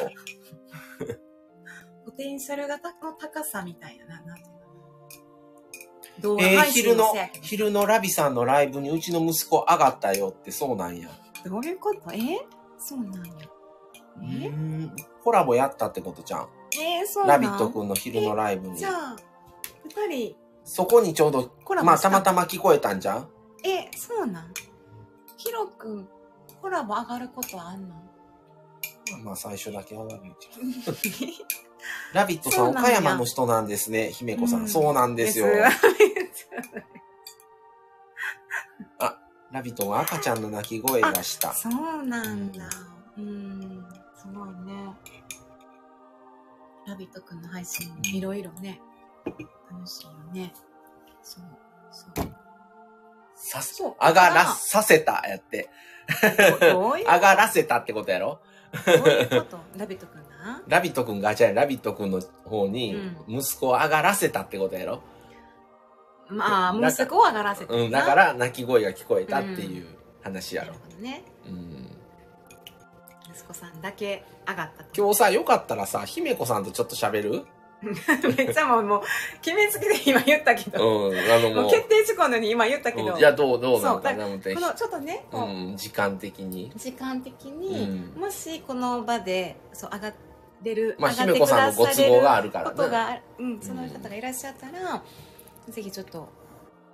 [2.06, 4.44] ポテンシャル型の高さみたいな、なて
[6.22, 11.10] えー、昼の昼のラビさんのライブにうちの息子上がったよってそうなんや。
[11.44, 12.14] どういうこと？
[12.14, 12.38] え
[12.86, 13.32] そうなんや。
[14.18, 14.50] うえ？
[14.50, 14.96] ん。
[15.24, 16.48] コラボやったってことじゃん。
[16.76, 18.86] えーそうラビット君の昼のライブにじ。
[18.86, 19.16] ゃあ、
[20.08, 23.28] 二人、そこにちょうど、コラボしたまあたまたま聞こえたんじゃん
[23.64, 24.54] え、そうなん？
[25.38, 26.08] ヒロくん、
[26.62, 27.96] コラボ上がることあんの？
[29.24, 31.34] まあ最初だけ上がるんじゃん。
[32.14, 34.62] ラビットさん、岡山の人なんですね、姫子さん。
[34.62, 35.48] うんそうなんですよ。
[39.54, 41.54] ラビットは赤ちゃんの泣き声がした。
[41.54, 42.68] そうなんだ。
[43.16, 43.86] うん、
[44.18, 44.96] すごいね。
[46.88, 48.82] ラビットくんの配信もいろいろね、
[49.72, 50.52] 楽しいよね。
[51.22, 51.44] そう、
[51.92, 52.28] そう。
[53.36, 55.70] さす、そう上がらさせた、やって。
[56.60, 58.40] どどういう上がらせたってことやろ？
[58.88, 59.60] どういうこと？
[59.78, 65.04] ラビットくんなラビット君が、じゃあラビット君の方にう息子を上がらせたってことやろ？
[66.34, 69.88] まあ、息子を上がらせてうん、だか、ら泣き声が聞こえたっていう
[70.22, 70.80] 話やろなる。
[70.84, 71.24] ほどね。
[71.48, 71.90] うん。
[73.34, 74.90] 息子さんだけ上がったと。
[74.96, 77.46] 今日さ、よかったらさ、姫子さんとちょっと喋る？
[78.38, 79.02] めっちゃもう、もう、
[79.42, 81.70] 決めつけて今言ったけうど、ん、あのもう。
[81.70, 84.32] 決定事項のに今言ったけど、うんいや、どう、どうなのかなこ。
[84.32, 84.40] の
[84.74, 86.72] ちょっとね、こううん、時間的に。
[86.76, 90.14] 時間的に、うもしこの場でそう上が
[90.64, 92.72] れる、まあ、姫子さんのご都合があるからね。
[92.72, 95.04] ことがうん、その方がいらっしゃったら、
[95.70, 96.30] ぜひちょっと、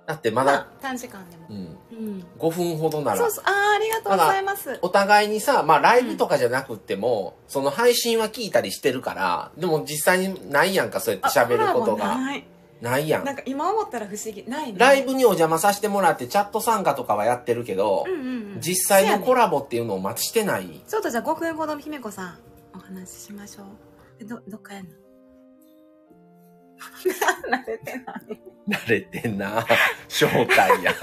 [0.06, 1.46] だってまだまあ、、短時間でも。
[1.50, 3.18] う、ん、うん、5分ほどなら。
[3.18, 3.30] そう。
[3.30, 3.44] そう。
[3.46, 4.78] ああありがとうございます。
[4.82, 12.16] お互いにさ、まあライブとかじゃなくっても、その配信は聞いたりしてるから、でも実際にないやんか、そうやって喋ることが。
[12.16, 12.44] ない。
[12.80, 13.24] ないやん。
[13.24, 13.36] なん。
[13.36, 14.44] か今思ったら不思議。
[14.48, 14.78] ないね。
[14.78, 18.60] ライブにお邪魔させてもらってチャット参加とかはやってるけど、うんうんうん。
[18.60, 20.82] 実際のコララボっていうのを待ちしてない。
[20.88, 22.38] ちょっとじゃあ5分ほど姫子さん
[22.74, 23.66] お話ししましょう。
[24.20, 24.90] えどどっかやんの？
[27.50, 29.66] 慣れてない慣れてんな。
[30.08, 30.94] 正体や。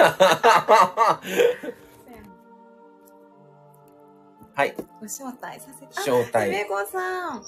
[4.55, 4.73] はい。
[4.99, 6.51] ご招待させてあ正体。
[6.51, 7.43] 姫子さん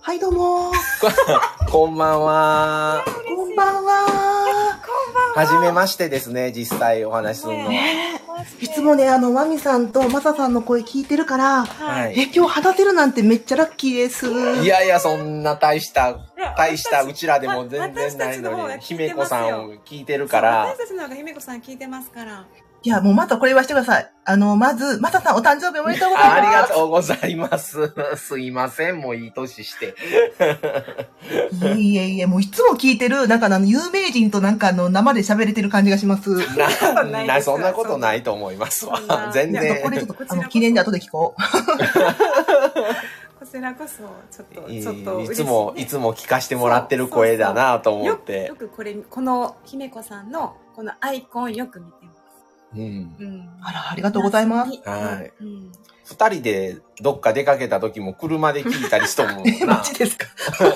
[0.00, 0.72] はい、どうも。
[1.70, 3.04] こんばんは。
[3.24, 4.04] こんばんは。
[5.34, 7.68] はじめましてですね、実際お話しするの。
[7.68, 8.20] ね
[8.60, 12.18] いつもね、あの、マミさんとマサさんの声聞いてるから、はい。
[12.18, 14.26] え、今日話せるなんてめっちゃラッキーです。
[14.62, 16.18] いやいや、そんな大した、
[16.56, 20.66] 大した私うちらでも全然ないのに、姫子さんを聞いてるから。
[20.66, 22.44] 私、たちの方が姫子さん聞いてますから
[22.84, 24.12] いや、もうまたこれ言わせてください。
[24.26, 26.36] あの、まず、マサさんお誕生日おめでとうございます。
[26.36, 27.94] ありがとうございます。
[28.16, 29.94] すいません、もういい年して。
[31.50, 36.28] いえいえいえ、もういつも聞いてる、なんかあの、有名人となんかあの、生で喋れてる感じがします。
[36.58, 39.00] な、なそんなことないと思いますわ。
[39.32, 39.82] 全然。
[39.82, 41.40] これちょっと、あの、記念で後で聞こう。
[43.44, 48.56] こちらこそちょっといちょっといつも、いもつも聞かしてもらってる声だなと思ってよ。
[48.56, 52.13] くこれこの姫子さんのこのアイコンよく見てます
[52.76, 53.16] うん。
[53.18, 54.70] うんあら、ありがとうございます。
[54.88, 55.72] はいうん
[56.06, 59.80] 二人でどっか出かけた時も車で聞いたりしともん マ。
[59.82, 60.26] ジですか？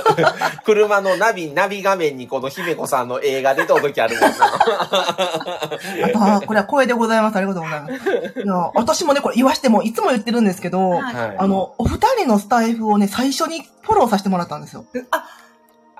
[0.64, 4.36] 車のナビ、ナビ画面にこの姫子さんの映画出た時あるもんな。
[6.32, 7.36] ああ、これは声でございます。
[7.36, 8.40] ありがとうございます。
[8.42, 14.86] いや、私もね、これ言わしても、いつも言ってるんですけど、はいはいあの、お二人のスタイフをね、最初にフォローさせてもらったんですよ。
[15.10, 15.24] あ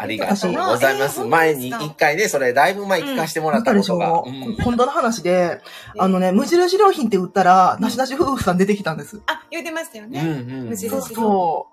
[0.01, 1.21] ありがとうございます。
[1.21, 4.39] えー前に一回ね、それだいぶ前聞かせてもらっ見たでしょたことが。
[4.39, 5.61] う、うん本当の話で、
[5.99, 9.21] あのね、無印良品って売ったら、なしなし夫婦さん出てきたんです。
[9.27, 10.23] あ言ってましたよね。
[10.23, 11.67] 無印そうそ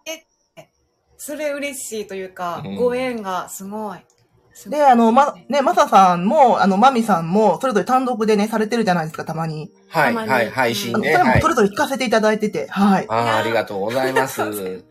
[1.17, 3.99] それ嬉しいというか、うんご縁がすごい。
[4.67, 9.69] で、あの、ま、ね、マサさんも、あの、マミさんも、それぞれ単独でね、されてるじゃないですか、たまに。
[9.89, 11.13] はいはい、配信ね。
[11.13, 11.47] はいそれもそ。
[11.49, 13.05] れぞれ聞かせていただいてて、はい。
[13.09, 14.41] ああ、ありがとうございます。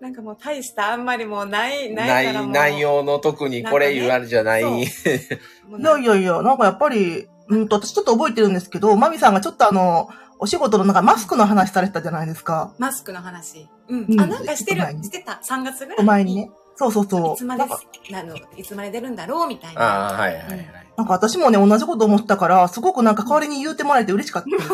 [0.00, 2.52] なんかもう大したあんまりもうない、ないない、からもう。
[2.52, 4.64] 内容の特にこれ言われじゃない。
[4.64, 12.72] ね いやいやいや、なんかやっぱり、うんと、私ちょっと覚えてるんですけど、マミさんがちょっとあの、お仕事のなんかマスクの話されてたじゃないですか。
[12.78, 13.68] マスクの話。
[13.88, 14.06] うん。
[14.08, 15.40] うんあ、なんかしてるしてた。
[15.44, 16.06] 3月ぐらい。
[16.06, 16.50] 前にね。。
[16.76, 17.34] そうそうそう。
[17.34, 17.80] いつまでなんか、
[18.14, 19.82] あの、いつまで出るんだろうみたいな。
[19.82, 20.88] ああ、はいはいはい。
[20.96, 24.70] なんか私もね、同じこと思ったから、すごくなんか代わりに言うてもらえて嬉しかったです。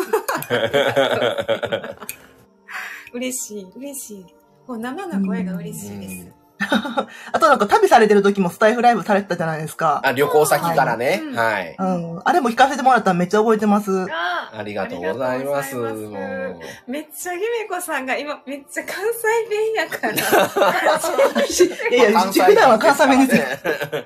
[3.13, 4.34] 嬉しい、嬉しい。
[4.67, 6.31] もう生の声が嬉しいです。
[7.31, 10.01] あとなんか旅されてる時もスタイフライブされてたじゃないですか。
[10.03, 11.21] あ、旅行先からね。
[11.23, 11.75] うんはい。
[11.77, 12.21] うん。
[12.23, 14.07] あれも聞かせてもらったらめっちゃ覚えてます。
[14.09, 15.75] あありがとうございます。
[15.75, 16.17] ますも
[16.87, 20.13] うめっちゃひめこさんが今めっちゃ関西弁やから。
[21.91, 23.45] いやいや、普段は関西弁ですよ。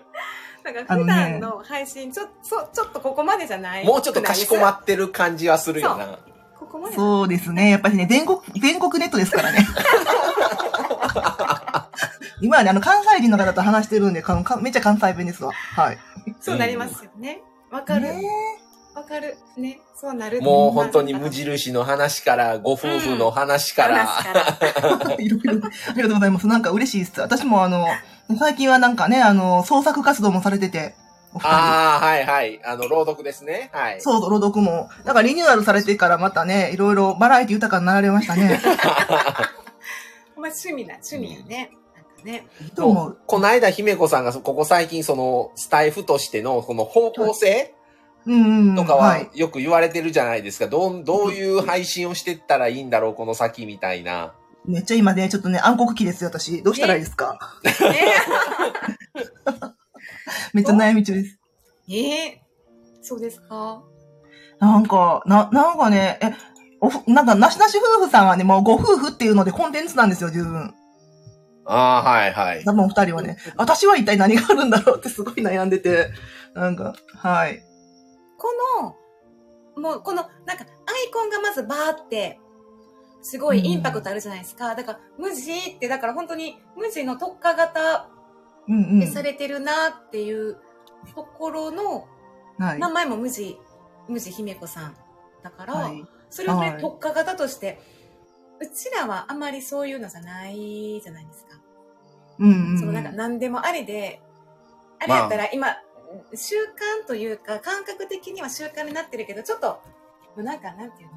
[0.63, 6.19] なんか普段の配信、ちょ、そちょっとここまでじゃないもうちょっとかしこまっってる感じはするよな。
[6.69, 7.71] ここまでそうですね。
[7.71, 9.67] やっぱりね、全国、全国ネットですからね。
[12.41, 15.51] 今はね、あの、関西人の方と話してるんで、かかめっちゃ関西弁ですわ。
[15.51, 15.97] はい。
[16.39, 17.41] そうなりますよね。
[17.71, 18.01] わかる。
[18.01, 18.21] ね
[18.95, 19.35] わかる。
[19.57, 19.79] ね。
[19.95, 20.41] そうなる。
[20.41, 24.07] もう本当に無印の話から、ご夫婦の話から。
[25.17, 26.47] いろいろ、ありがとうございます。
[26.47, 27.19] なんか嬉しいです。
[27.19, 27.87] 私もあの、
[28.37, 30.95] 最近はなんかね、あの、創作活動もされてて。
[31.43, 32.59] ああ、はいはい。
[32.65, 33.69] あの、朗読ですね。
[33.71, 34.01] はい。
[34.01, 34.89] そう、朗読も。
[35.05, 38.59] なんかリニューアルされてからまたね、いろいろバラエティ豊かになられましたね。
[38.63, 38.75] まあ
[40.35, 41.71] 趣味だ、趣味やね。
[41.95, 42.47] なんかね。
[42.61, 43.17] いいと思う？
[43.27, 47.73] この間、姫子さんが、ここ最近、その、スタイフとしての、この方向性
[48.25, 48.75] うんうん。
[48.75, 49.07] とかは。
[49.09, 50.67] はいよく言われてるじゃないですか。
[50.67, 54.33] どう、どういう配信をしてったらいいんだろう、この先みたいな。
[54.65, 56.63] めっちゃ今ね、ちょっとね、暗黒期ですよ、私。
[56.63, 57.37] どうしたらいいですか？
[57.63, 57.71] ね
[60.53, 61.37] めっちゃ悩み中です。
[61.89, 62.41] ええ
[63.01, 63.81] そうですか？
[64.59, 66.33] なんか、な、なんかね、え、
[66.81, 70.73] おふ、なんか、なしなし夫婦さんはね、もうご夫婦っていうのでコンテンツなんですよ、十分。
[71.65, 72.63] ああ、はいはい。
[72.65, 73.37] 多分お二人はね。
[73.55, 76.09] 私は一体何があるんだろうってすごい悩んでて。
[76.55, 77.63] なんか、はい。
[78.37, 78.47] こ
[78.81, 78.95] の、
[79.81, 82.39] もうこの、なんか、アイコンがまずバーって、
[83.21, 84.73] すごいインパクトあるじゃないですか。
[84.75, 88.09] だから、無地って、だから本当に無地の特化型
[88.69, 88.99] うんうん。
[88.99, 90.57] でされてるなっていう
[91.13, 92.07] ところの、
[92.57, 92.79] はい。
[92.79, 93.57] 名前も無地、
[94.07, 94.95] 無地姫子さん
[95.43, 96.05] だから、はい。
[96.29, 97.81] それをね、はい特化型として、
[98.61, 101.59] うちらはあまりそういうのじゃないじゃないですか。
[102.39, 102.79] うんうんうん。
[102.79, 104.21] そのなんか何でもありで、
[104.99, 105.77] あれやったら今、
[106.33, 109.81] 習慣というか、感覚的には習慣になってるけど、ちょっと、も
[110.37, 111.15] うなんか、なんていうの？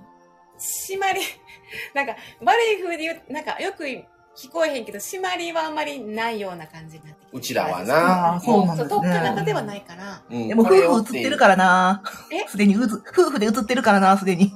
[0.58, 1.20] 締まり、
[1.94, 3.84] なんか、悪い風で言う、なんか、よく
[4.36, 7.36] 聞こえへんけど、締まりはあんまりないような感じになってきて。
[7.36, 9.02] うちらはあなあ、そうなんそう、ですね。
[9.02, 12.02] 特化型ではないから、うんでも夫婦映ってるからな
[12.32, 12.48] え？
[12.48, 12.88] すでに夫
[13.30, 14.52] 婦で映ってるからなすでに。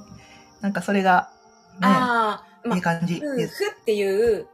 [0.62, 1.30] なんかそれが、
[1.74, 3.64] ね、ああ、まあいい、感じ夫です。
[3.64, 4.46] 婦っていう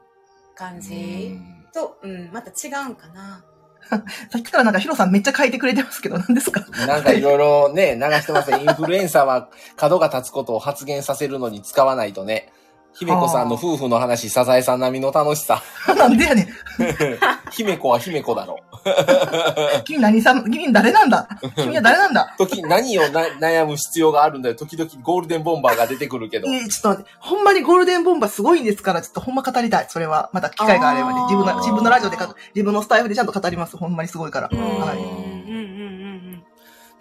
[0.57, 1.41] 感うじん
[1.73, 3.45] と、うん、また違うんかな。
[4.31, 6.61] さっきからなんかヒロさんめっちゃ書いてくれてますけど、何ですか？
[6.87, 8.61] なんかいろいろね、流してますね。
[8.61, 12.53] インフルエンサーは角が立つことを発言させるのに使わないとね。
[12.95, 15.63] 姫子さんの夫婦の話、サザエさん並みの楽しさ。
[15.97, 16.49] なんでやねん。
[17.51, 18.59] 姫子は姫子だろ。
[19.85, 21.29] 君何さん、君誰なんだ？
[21.57, 22.35] 君は誰なんだ？
[22.39, 24.55] 時、何をな悩む必要があるんだよ。
[24.55, 26.49] 時々ゴールデンボンバーが出てくるけど。
[26.49, 27.11] えー、ちょっと待って。
[27.19, 29.87] ほんまにゴールデンボンバーすごいんですから、ちょっとほんま語りたい。
[29.89, 30.31] それは。
[30.33, 31.23] また機会があればね。
[31.23, 33.77] 自分の、自分のラジオでか、自分のスタイフでちゃんと語ります。
[33.77, 34.51] ほんまにすごいから。
[34.53, 34.99] うん、はい。
[34.99, 36.02] うん、うん、うん、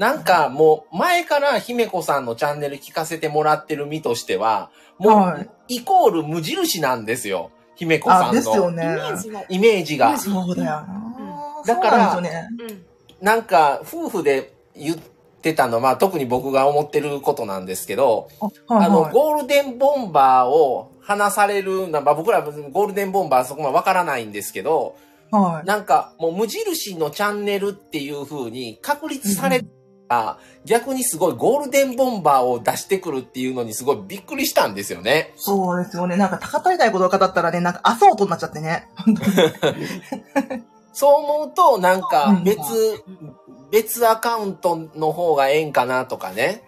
[0.02, 7.52] なんかもう前から姫子さんのチャンネル聞かせてもらってる身としては、もはうイコール無印なんですよ。
[7.76, 8.95] 姫子さあ、んのですよねうん。
[8.95, 8.97] イ。
[8.97, 9.45] メージも。
[9.47, 10.18] イメージが。
[10.18, 11.64] そうだよな。
[11.68, 12.49] だからね。
[12.60, 12.86] うん。
[13.22, 14.97] なんか夫婦で言っ
[15.43, 19.14] てたのは、まあ特に僕が思ってることなんですけど、あ、はいあの、はい。
[19.14, 24.95] ゴールデンボンバーを話される、なまあ僕らゴールデンボンバーそこまでわからないんですけど、
[25.30, 25.68] はい。
[25.68, 29.64] なんかもう無印のチャンネルっていう風に確立され
[30.12, 35.32] た、逆にすごいゴールデンボンバーを出してくるっていうのにすごいびっくりしたんですよね。
[35.38, 36.18] そうですよね。
[36.18, 38.89] なんか、語りたいことを語ったらね、なんか、アソートになっちゃってね。
[40.93, 42.59] そう思うと、なんか別、
[43.07, 43.36] うん
[43.72, 46.62] 別アカウントの方がええんかなとかね。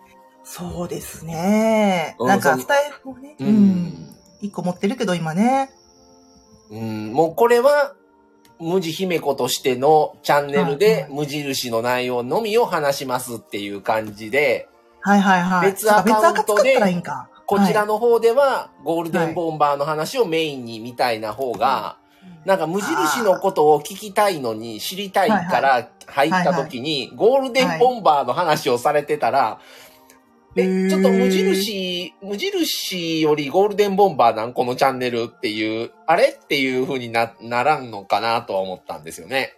[0.46, 2.16] そうですね。
[2.18, 3.36] うんなんか、スタイフもね。
[3.39, 4.16] ううんん。
[4.39, 5.70] 一個持ってるけど、今ね。
[6.72, 7.94] うん、もうこれは、
[8.60, 14.68] 無地姫子としてのチャンネルはいではい無印の内容のみを話しますっていう感じで、
[15.01, 15.72] はいはいはい。
[15.72, 16.76] 別アカウントで。
[17.45, 21.97] こちらはいの方ではゴールデンボンバーの話をメインにみたいな方が、
[22.45, 29.60] なんか無印のことを聞きたいのに知りたいから入った時にゴールデンボンバーの話をされてたら、
[30.56, 39.56] え、ちょっと無印、無印よりゴールデンボンバーなんこのチャンネルっていう、あれっていう風にな、ならんのかなとは思ったんですよね。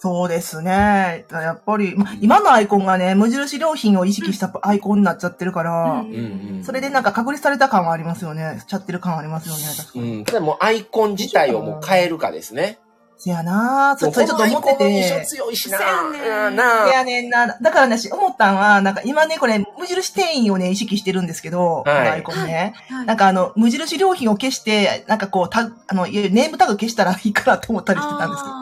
[0.00, 1.26] そうですね。
[1.30, 8.58] やっぱり、ま今のアイコンがね、無印良品を意識したアイコンになっちゃってるから、うんうんそれでなんか確立された感はありますよね。
[8.60, 9.62] しちゃってる感はありますよね。
[9.76, 10.20] 確かうに。
[10.20, 10.24] ん。
[10.24, 12.78] ただもうアイコン自体をもう変えるかですね。
[13.18, 15.26] せやなそそれちょっと思ってて。
[15.26, 15.78] 強いしな。
[15.78, 16.86] そうやねうんな。
[16.86, 17.58] せやねんな。
[17.60, 22.74] だからね、し思ったんは、なんか今ね、これ、無印店員をね、意識してるんですけど、このアイコンね。
[22.88, 23.06] はい。
[23.06, 28.54] なんかあの、無印良品を消して、なんかこう、タグ、あの、いわゆるネームタグ消したらいいかなと思ったりしてたんですけど。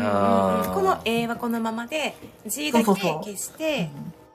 [0.00, 2.14] あこの A はこのままで
[2.46, 3.24] G だけそうそうそう。
[3.24, 3.90] 消して。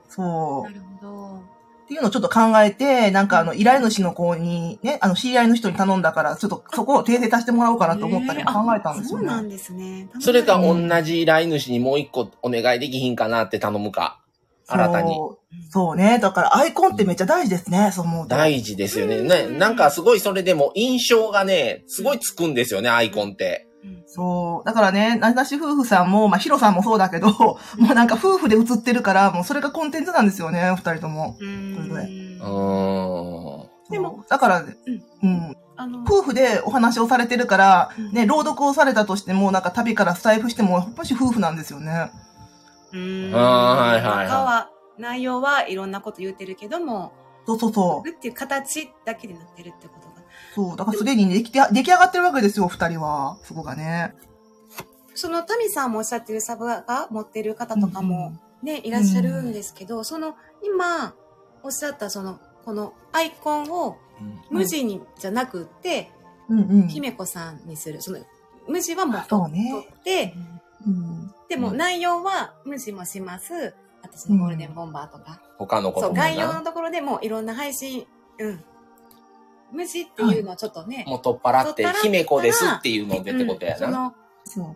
[0.08, 0.72] そう。
[0.72, 1.57] なるほど
[1.88, 9.26] っていうのをちょっと考えて、なんかあの、依頼主の子に、ね、あの、知り合いの人に頼んだから、ちょっとそこを訂正させてもらおうかなと思ったりも考えたんですよね。
[9.26, 14.20] そうなんですねそれかうん同じ依頼主にもう一個お願いできひんかなって頼むか。
[14.68, 15.16] 新たに。
[15.70, 15.96] そう。
[15.96, 16.20] ね。
[16.20, 18.36] だからアイコンってめっちゃ大事ですね、そう思うと。
[18.36, 19.20] 大事ですよね。
[19.20, 23.67] うんね、なんかすごいそれでも印象がね、すごいつくんですよね、アイコンって。
[24.18, 24.66] うんそう。
[24.66, 31.38] だからね、ななし夫婦さんも、まあ、ヒロさんもそうだけど、もうなんか夫婦で映ってるから、もうそれがコンテンツなんですよね、お二人とも。
[31.40, 32.40] うーん。
[33.90, 34.70] でもだから、うん
[35.24, 35.56] うん。
[35.80, 42.12] あの夫婦でお話をされてるからうん、ね、朗読をされたとしても、なんか旅からスタイフしても、やっぱし夫婦なんですよね。
[42.94, 47.12] うーんあーはいはいはい他は内容はいろんなこと言ってるけども
[47.46, 48.10] そうそうそう。
[48.10, 50.07] っていう形だけでなってるってことが
[50.58, 50.76] そう。
[50.76, 53.38] だからすでにできて、出来上がってるわけですよ、お二人は。
[53.44, 54.16] そこがね。
[55.14, 61.14] そのタミさんもおっしゃってるサブが持ってる方とかもね、いらっしゃるんですけど、その今
[61.64, 63.98] おっしゃったそのこのアイコンを
[64.52, 66.12] 無地にじゃなくって、
[66.50, 66.88] うんうん。
[66.88, 68.20] 姫子さんにするその
[68.68, 70.34] 無地はもうそうね取って、
[70.86, 71.32] うん。
[71.50, 76.60] でもうん内容は無地もします私のゴールデンボンバーとか、他のこともそう概要な。
[76.60, 78.06] のところでもういろんな配信
[78.40, 78.64] うん
[79.72, 84.14] 無地っていうのをちょっとね、もう取っ払って姫子ですっていうのでってことやな。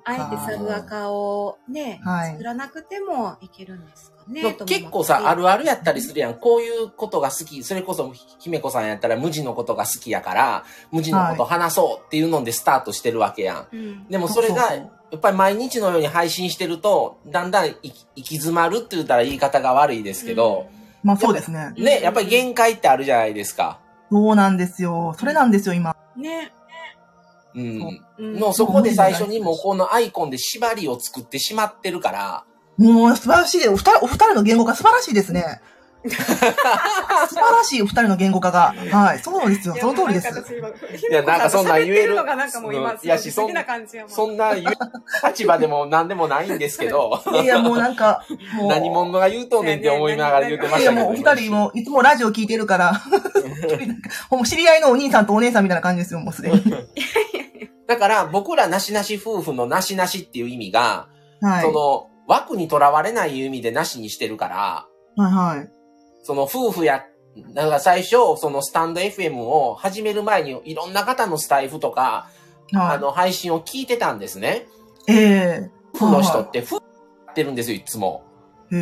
[0.04, 4.56] あえてサブアカをね、はい作らなくてもいけるんですかね。
[4.66, 6.36] 結構さ、あるあるやったりするやん。
[6.36, 7.64] こういうことが好き。
[7.64, 13.68] それこそ、姫子さんやったら無地のことが好きやから、無地のこと話そうっていうのでスタートしてるわけやん。
[13.72, 20.68] うんでもそれが、やっぱり毎日のように配信してると、だんだん行き行き詰まるって言ったら言い方が悪いですけど、
[21.04, 21.74] まあそうですね。
[21.76, 23.81] うんね、やっぱり限界ってあるじゃないですか。
[24.12, 25.16] そうなんですよ。
[25.18, 25.96] それなんですよ、今。
[26.18, 26.52] ね。
[27.56, 28.02] うん。
[28.18, 32.44] うんの、そこで最初にもうこのアイコンで縛りを作ってしまってるから、
[32.78, 33.68] もう素晴らしい。
[33.70, 35.62] お二人、お二人の言語化素晴らしいですね。
[36.10, 38.74] 素晴らしいお二人の言語化が。
[38.92, 39.20] はい。
[39.20, 39.76] そうですよ。
[39.80, 40.30] その通りです。
[41.10, 44.12] いやなんかそんなん言えるのがなんかもう今、うんいやし素敵な感じやもん。
[44.12, 44.66] そんな言う
[45.28, 48.26] 立場でも何でもないんですけど、い やいや、もうなんか、
[48.56, 48.68] もう。
[48.70, 51.06] 何者が言うとんねんって思いながら言ってまいや、したけど。
[51.06, 53.02] もうお二人も、いつもラジオ聞いてるから、
[54.30, 56.64] もう知り合いのお兄さんとお姉さんみたいな感じですよ、もうすでに。
[57.88, 61.08] だから僕らなしなし夫婦のなしなしっていう意味が、
[61.42, 61.62] はい。
[61.64, 64.88] その枠にとらわれない意味でなしにしてるから、
[65.18, 65.81] はいはい。
[66.24, 67.06] その夫婦や、
[67.54, 72.30] だから最初、そのスタンド FM を始める前にいろんな方のスタイフとか、
[72.74, 74.68] あはの配信を聞いてたんですね。
[75.08, 75.14] い。
[75.14, 75.16] え
[75.64, 78.24] え夫婦の人って夫婦やってるんですよ、いつも。
[78.72, 78.78] へ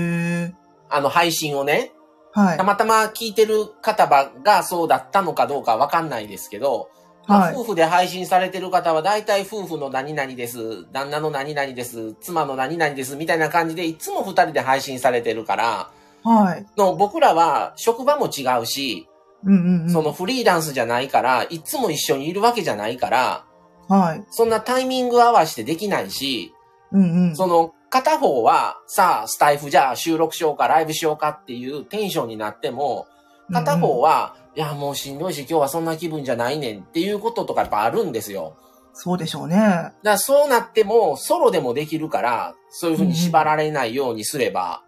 [0.52, 0.54] え。
[0.90, 1.92] あの配信をね。
[2.32, 2.64] はいた。
[2.64, 6.90] またま聞いてる方ばがそうだったのかどうかわかんないですけど、
[7.28, 15.92] まあはい夫婦で配信されてる方は大体夫婦の何々です、旦那の何々です、妻の何々です、みたいな感じでいつも二人で配信されてるから、
[16.24, 16.66] はい。
[16.78, 19.08] の僕らは職場も違うし、
[19.44, 19.90] うんうんうん。
[19.90, 23.46] そのフリーランスじゃないから、いつも一緒にいるわけじゃないから、
[23.88, 24.24] はい。
[24.30, 26.54] そんなタイミング合わせてできないし、
[26.92, 27.36] うんうん。
[27.36, 33.08] その片方はさあスタイフじゃあ収録しようかライブしようかっていうテンションになっても、
[33.52, 34.10] 片方は。
[34.10, 38.58] は、いやもうしんどいし今日はそんな気分じゃないねんっていうこととかやっぱあるんですよ。
[38.94, 39.56] そうでしょうね。
[39.56, 44.84] だからそうなってもソロでもできるから、そういうふうに縛られないようにすれば、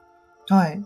[0.49, 0.83] はい。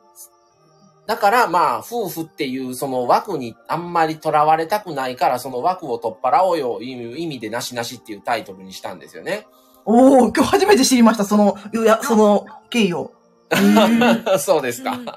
[1.08, 9.48] だからまあ、夫婦っていうその枠にあんまり囚われたくないから、その枠を取っ払おうよいう意味でなしなしっていうタイトルにしたんですよね。
[9.86, 13.12] おお今日初めて知りました、その、いや、その経緯を。
[13.52, 14.94] へーそうですか。
[14.94, 15.12] うんそ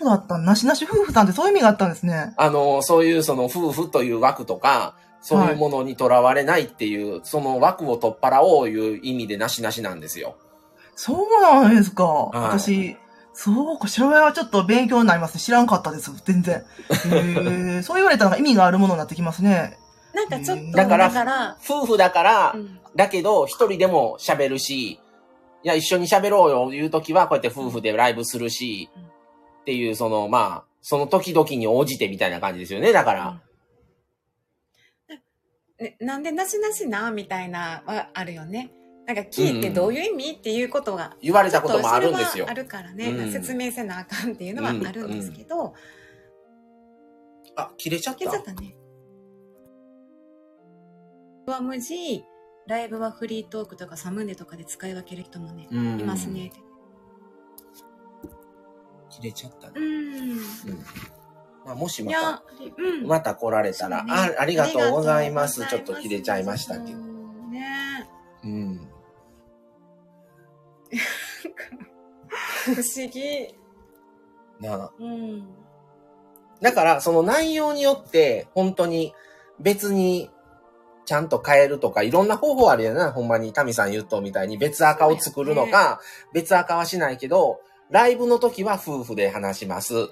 [0.00, 2.34] うだったなしなし夫婦さんってそういう意味があったんですね。
[2.36, 10.36] あの、そういうその夫婦という枠とか、そういうものにとらわれないっていう、その枠を取っ払おういう意味でなしなしなんですよ。
[10.96, 12.30] そうなんですか。
[12.34, 12.96] い私、
[13.40, 15.38] そうか、それはちょっと勉強になります。
[15.38, 16.56] 知らんかったです、全然。
[16.56, 19.78] へえ、そう言われたのが意味があるものになってきますね。
[20.12, 24.98] なんかちょっと、だからだから、夫婦だから、うんだけど一人でも喋るし、い
[25.62, 33.40] や、一緒に喋ろうよいうときは、こうやって夫婦でライブするし、うんっていう、その、まあ、その時々に応じてみたいな感じですよね、だから。
[35.78, 38.72] ね、なんでなしなしなみたいなはあるよね。
[39.08, 42.52] なんか聞いてどういう意味、っていうことが言われたこともあるんですよあ。
[42.52, 45.72] るからね、うん説明せなあかんっていうのはあるんですけど、
[47.56, 48.26] あ、切れちゃった？
[48.26, 48.76] 消えちゃったね。
[51.46, 52.22] は無事、
[52.66, 56.52] ライブはフリートークとかサムネとかで使い分ける人もね、うんいますね。
[59.08, 59.72] 切れちゃったね。
[59.76, 59.84] うん。
[59.84, 60.38] うん
[61.64, 62.42] まあ、もしまた
[62.76, 63.06] うん。
[63.06, 65.66] また来られたら、ねあ、ありがとうございます。
[65.66, 66.98] ちょっと切れちゃいましたけど。
[67.50, 68.06] ね
[68.44, 68.88] うん。
[72.64, 73.54] 不思議。
[74.60, 75.48] なあうん。
[76.60, 79.14] だから、その内容によって、本当に
[79.60, 80.30] 別に
[81.04, 83.12] ちゃんと変えるとか、いろんな方法あるよな。
[83.12, 86.00] ほんまに、タミさん言うとみたいに別赤を作るのか、
[86.34, 87.60] 別赤はしないけど、
[87.90, 90.10] ライブの時は夫婦で話します。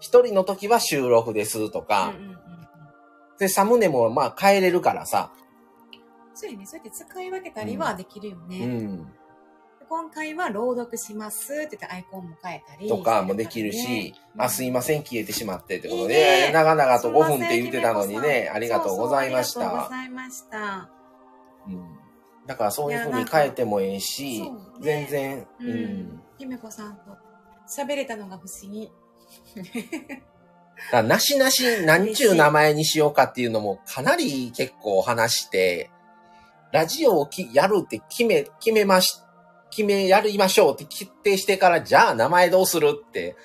[0.00, 2.38] 一人の時は収録ですとうんか、うんうんうん。
[3.38, 5.32] で、サムネもまあ変えれるからさ。
[6.34, 6.66] そうやね。
[6.66, 8.66] そうやって使い分けたりはできるようね。
[8.66, 9.12] ん。
[9.88, 12.88] 今回は朗読しますって言ってアイコンも変えたり。
[12.88, 16.14] とかもできるし、ねあ、すいません、消えてしまってってことで、
[16.48, 19.96] ね長々とすいません5分って言ってたのにね、ありがとうございましそうそうありがとうごた。
[19.96, 20.90] ざいました。
[21.68, 21.98] うん
[22.46, 26.22] だからそういうふうに変えてもいいしね、全然、ううんん。
[26.36, 27.02] 姫子さんと
[27.66, 28.92] 喋れたのが不思議。
[30.92, 35.90] だなしなし、なんちゅう名前にしようかっていうのもかなり結構話して、
[36.72, 39.23] ラジオをきやるって決め、決めまし、
[39.74, 43.36] 決めやりましょうって決定してから、じゃあ名前どうするって、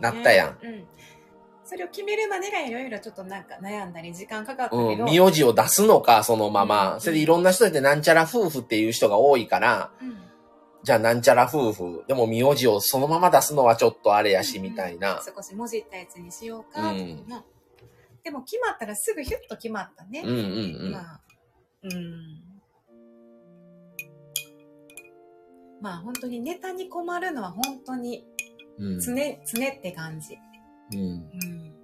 [0.00, 0.84] なったやんうん。
[1.64, 5.04] それを決めるまでがいろいろちょっとなんか悩んだり時間かかったけうん、ど。
[5.04, 6.96] 名字を出すのか、そのまうま。
[6.96, 10.24] んそれでいろんな人でなんちゃら夫婦っていう人が多いから、うん
[10.84, 12.04] じゃあなんちゃら夫婦。
[12.06, 15.22] でも名字をそのまま出すのはちょっとあれやし、みたいな。
[15.24, 17.42] 少しもじったやつにしようかうんな、
[18.22, 20.20] でも決まったらすぐヒュッと決まったね。
[20.22, 20.92] うんうんうん。
[20.92, 21.20] まあ、
[21.84, 22.43] うん。
[25.84, 28.24] まあ本当にネタに困るのは本当に
[28.78, 30.38] うん常、常って感じ。
[30.94, 31.74] うんうん。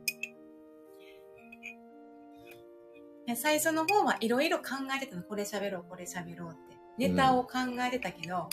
[3.27, 4.65] で最初の方はいろいろ考
[4.97, 5.23] えてたの。
[5.23, 6.61] これ喋ろう、これ喋ろうって。
[6.97, 8.49] ネタを考えてたけど、も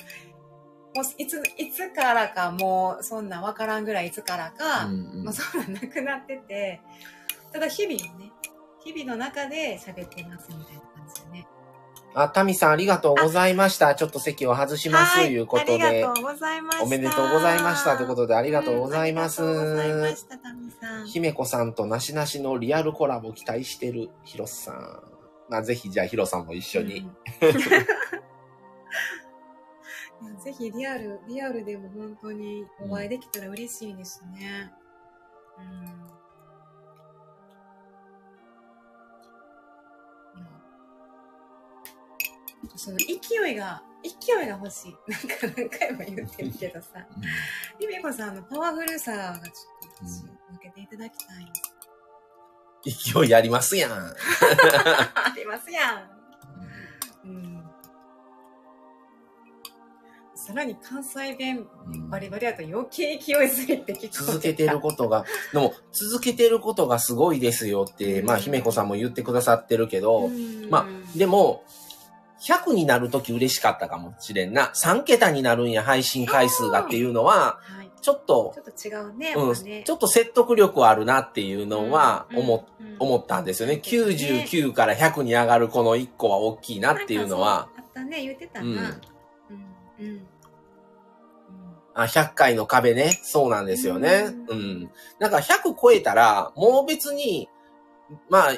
[0.98, 6.82] ういつ、いつからかもうそんなわからんぐらいいつからか、うんうんもうそんなんなくなってて、
[7.54, 8.34] ただ日々をね、
[8.84, 10.82] 日々の中で喋ってますみたいな。
[12.20, 13.94] あ、タミさんありがとうございました。
[13.94, 16.14] ちょっと席を外します、はいいうことありでが。
[16.16, 16.84] とうございました。
[16.84, 17.96] おめでとうございました。
[17.96, 19.44] ということで、ありがとうございます。
[19.44, 21.08] うんありがとうございました、タミさん。
[21.08, 25.04] 姫子さんとなしなしのリアルコラボ期待してるヒロさん。
[25.50, 27.08] まあ、ぜひじゃあヒロさんも一緒に。
[27.42, 27.48] う
[30.30, 34.72] ん ぜひリアル、リアルでも本当にお会いできたら嬉しいですね。
[35.60, 36.17] うん。
[42.76, 44.96] その勢いが、勢いが欲しい。
[45.08, 47.06] なんか何回も言ってるけどさ。
[47.80, 51.52] リメコさんのパワフルさがちょっと私分けていただきたい。
[52.92, 53.92] 勢いありますやん。
[53.94, 56.18] ありますやん。
[57.26, 57.64] うん。
[60.36, 61.68] さらに関西弁
[62.10, 71.66] バリバリだと余計勢いづいて聞こ続けてることが、でも、続けてることがすごいですよって、まあ、姫子さんも言ってくださってるけど、うんまあ、でも、
[72.42, 74.72] 100になるとき嬉しかったかもしれんな。
[74.76, 79.34] 3桁になるんや、配信回数がっていうのは、はい、ちょっとちょ、っと違うね。
[79.36, 82.66] うん、ちょっと説得力あるなっていうのは思
[83.00, 83.76] 思ったんですよね。
[83.76, 88.68] ね99から100に上がるこの1個は大きいなっていうのは、あったね、言ってたな。
[88.68, 88.84] うんうん。
[90.00, 90.06] うん。
[90.06, 90.28] うん
[91.98, 93.20] あ100回の壁ね。
[93.24, 94.28] そうなんですよね。
[94.50, 94.92] ううんん。
[95.18, 97.50] なんか100超えたら、もう別に、
[98.30, 98.52] まあ、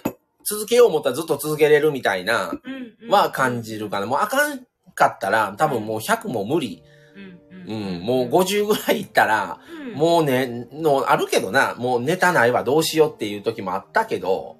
[0.49, 2.51] 続けよう思ったらずっと続けれるみたいな、
[3.07, 4.07] は感じるかな。
[4.07, 6.83] もうあかんかったら、多分もう100も無理。
[7.67, 8.01] うんうん。
[8.01, 14.57] もう50ぐらいいったら、うんもうね、の、あるけどな、もうネタないわ、どうしようっていう時もあったけど、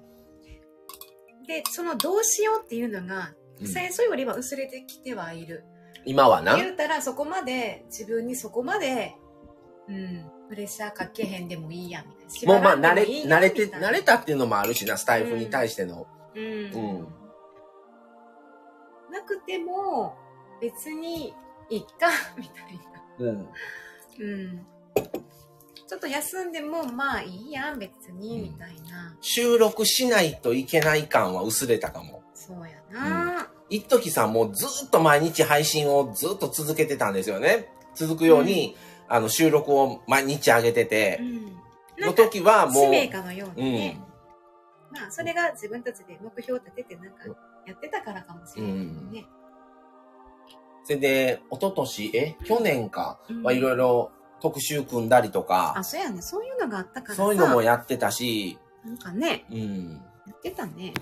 [1.46, 5.64] で、そのどうしようっていうのが、うん最初よりは薄れてきてはいる。
[6.06, 6.56] 今はな。
[6.56, 9.14] 言うたらそこまで、自分にそこまで、
[9.86, 12.54] うん、プレッシャーかけへんでもいいや、みたいな。
[12.54, 16.08] もうまあ慣れ、縛らんでもいいや慣れて、みたいな慣れたっていうのもあるしな、スタイフに対しての。
[16.34, 16.42] うん。
[16.42, 17.06] うん
[19.12, 20.16] なくても、
[20.60, 21.34] 別に、
[21.68, 23.26] いっか、みたいな。
[23.26, 23.48] うん。
[24.18, 24.66] うん。
[25.88, 29.16] ちょっと休んでも、まあいいやん、別に、うんみたいな。
[29.20, 32.22] 収録しないといけない感は薄れたかも。
[32.34, 33.50] そうやな。
[33.68, 37.68] 一時さんもうずっと毎日配信をずっと続けてたんですよね。
[37.94, 38.76] 続くように、
[39.10, 41.18] あの、収録を毎日上げてて
[41.98, 42.06] う、ん。
[42.06, 43.98] の時はもう、使命感のよううにねん。。
[44.92, 47.24] まあ、それが自分たちで目標を立ててなんか
[47.66, 49.26] やってたからかもしれないけどね。
[50.84, 56.22] それで、一昨年え去年かうんはいろいろ特集組んだりとかあ、、そうやね。
[56.22, 57.16] そういうのがあったからさ。
[57.16, 60.02] そういうのもやってたし、なんかね、うん。
[60.26, 60.94] やってたね。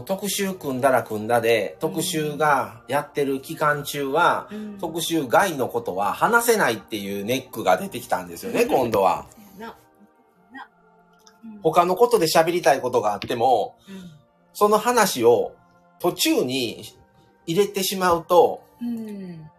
[0.00, 4.78] 特集組んだら組んだで、特集がやってる期間中は、うん。
[4.78, 9.26] 特集外のことは話せないっていうネックが出てきたんですよね、今度は。
[11.62, 13.76] 他のことで喋りたいことがあっても、
[14.54, 15.54] その話を
[15.98, 16.84] 途中に
[17.46, 19.50] 入れてしまうと、うん。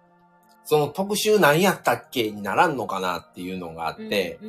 [0.63, 0.67] うん。
[0.67, 4.39] その特集何やったっけにならんのかなっていうのがあって、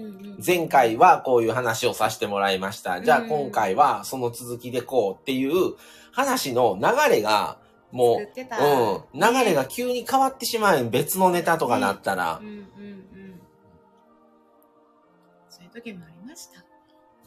[0.45, 3.03] 前回はこういう話をさせてもらいました。
[3.03, 5.75] じゃあうん今回はその続きでこうっていう
[6.13, 7.59] 話の流れが
[7.91, 13.41] もう、うん、流れが急に変わってしまう別のネタとかなったらうん、うんうん。
[15.49, 16.65] そういう時もありました。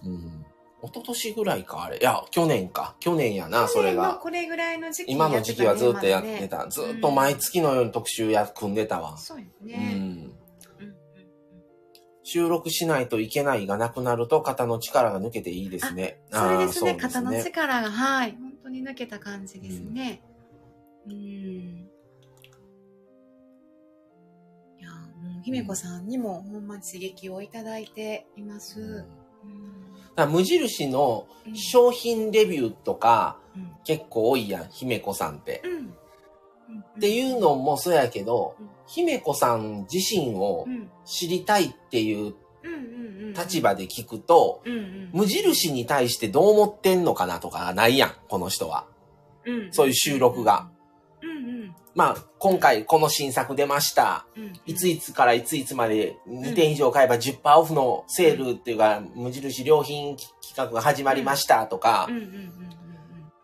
[0.04, 0.46] うん、
[0.84, 1.98] 一昨年ぐらいかあれ。
[1.98, 2.96] いや、去年か。
[3.00, 4.16] 去年やな、それが。
[4.16, 6.68] これぐらいの時期今の時期はずっとやってた。
[6.68, 9.18] ずっと毎月のように特集や、組んでたわ。
[9.18, 9.76] そうようね。
[9.76, 9.80] ん。
[9.80, 10.04] うんう
[10.34, 10.34] ん
[12.30, 16.20] 収録しないといけないがなくなると肩の力が抜けていいですね。
[16.32, 20.22] うんそれですね肩の力が、はい、本当に抜けた感じですね。
[21.06, 21.14] うん。
[21.14, 21.90] い
[24.82, 28.82] や、もう、姫子さんにも、ほんまに刺激をいただいています。
[28.82, 29.04] うんだ
[29.46, 29.87] うん
[30.26, 35.62] 無印のうん商品レビューとかうん結構多いやん、姫子さんって。
[35.64, 35.94] うん。
[36.80, 42.34] っていうのもそうやけどうん、姫子さん自身をうん、知りたいっていう。
[43.38, 44.64] 立場で聞くと。
[45.14, 48.88] 無印に対してどう思ってんのかなとかないやん、この人は。
[49.46, 50.70] うんそういう収録が。
[51.98, 54.28] まあ、今回この新作出ました。
[54.38, 54.54] うん。
[54.68, 62.08] いついつからいついつまで2点以上買えば10%オフのセールっていうか、無印良品企画が始まりましたとか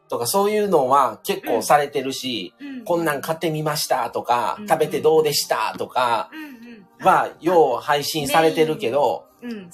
[0.07, 2.53] とかそういうのは結構されてるし。
[2.85, 6.29] こんなん買ってみましたとかう、ん食べてどうでしたとか。
[6.99, 9.25] は、よう配信されてるけど、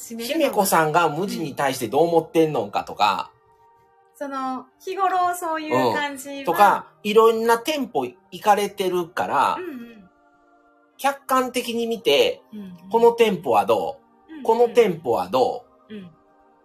[0.07, 3.31] 姫子さんが無地に対してどう思ってんのかとか、
[4.19, 6.45] その、日頃そういう感じは。
[6.45, 10.09] とか、いろんな店舗行かれてるからう、ん
[10.97, 12.59] 客観的に見て、うん。
[12.59, 14.01] うんこの店舗はど
[14.41, 14.43] う？
[14.43, 15.93] この店舗はどう？
[15.93, 16.09] うん。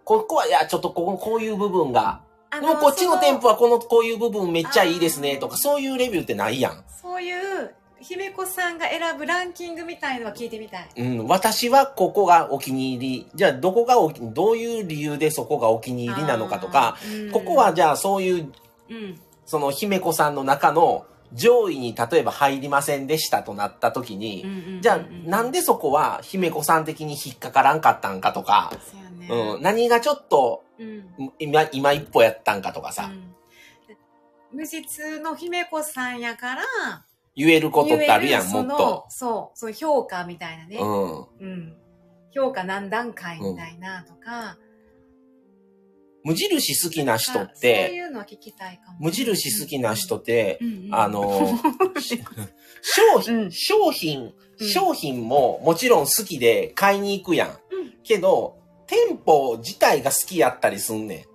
[0.03, 2.23] ここは、いや、ちょっとここ、こういう部分が、
[2.61, 3.53] もこっちの店舗は。
[3.53, 6.83] はこの、こういう部分めっちゃいいですね、とか、そういうレビューってないやん。
[6.89, 7.73] そういう、
[8.07, 10.89] 姫子さんが選ぶランキングみたいのは聞いてみたい。
[10.95, 13.27] うん、私はここがお気に入り。
[13.33, 16.97] じゃあ、どこがお気、どういう理由でそこがお気に入りなのかとか、
[17.33, 18.53] ここは、じゃあそういう、
[18.89, 19.19] うん。
[19.45, 24.47] その姫子さんの中の上位に例えば入りませんでしたとなった時に、う
[24.79, 29.55] んじゃあなんでそこは姫子さん的に引っかからんかったんかとか、そうやね。
[29.55, 31.31] うん、何がちょっとうん。
[31.39, 33.35] 今、今一歩やったんかとかさ、うん
[34.51, 36.63] 無実の姫子さんやから、
[37.35, 39.05] 言えることってあるやん、もっと。
[39.09, 40.77] そう、そう評価みたいなね。
[40.77, 41.19] うん。
[41.19, 41.77] うん。
[42.33, 44.57] 評価何段階みたいなとか。
[46.23, 48.97] 無印好きな人っそういて、うのは聞きたいかも。
[48.99, 50.59] 無印好きな人って、
[50.91, 51.59] あの、
[52.01, 52.19] し
[52.81, 57.49] 商品、うん商品、うん商品ももちろん好きで買いに行くやん。
[57.49, 57.55] うん
[58.03, 58.57] けど、
[58.87, 61.25] 店舗自体が好きやったりすんねん。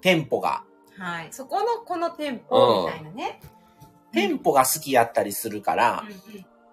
[0.00, 0.64] 店舗が。
[0.98, 1.28] はい。
[1.30, 3.40] そこのこの店舗みたいなね。
[4.12, 6.04] 店舗が好きやったりするから、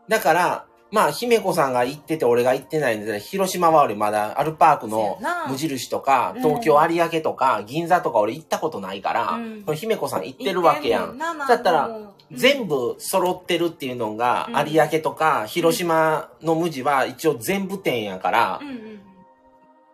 [0.07, 6.41] だから、まあ、姫子さんが行ってて俺が行ってないんで、広島は俺まだアルパークの無印とか、うん。
[6.41, 9.75] 東京有明とか、銀座とか俺行ったことないから、うん。
[9.75, 11.17] 姫子さん行ってるわけやん。
[11.17, 11.91] だだったら
[12.31, 14.69] 全部揃ってるっていうのが、うん。
[14.71, 18.59] 有明とか広島の無地は一応全部店やから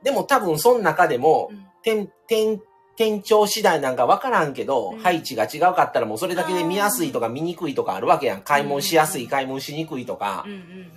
[0.03, 1.65] でも多分その中でもう、ん。
[1.83, 2.61] 店、店、
[2.97, 8.41] 店長次第なんかわからんけど、うん配置が違うかったらもうそれだけで見やすいとか見にくいとかあるわけやん。
[8.41, 10.91] 買い物しやすい、買い物しにくいとかうん、うんうん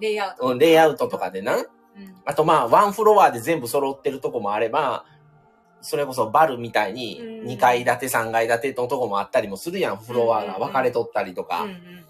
[0.00, 0.46] レイアウト。
[0.48, 1.56] うんレイアウトとかでな。
[1.56, 1.66] うん
[2.24, 5.04] あとまあ、ワンフロアで全部揃ってるとこもあれば、
[5.82, 9.96] それこそバルみたいにうん2階建て3階建てのとこもあったりもするやん。
[9.96, 12.04] フロアが分かれとったりとかうんうん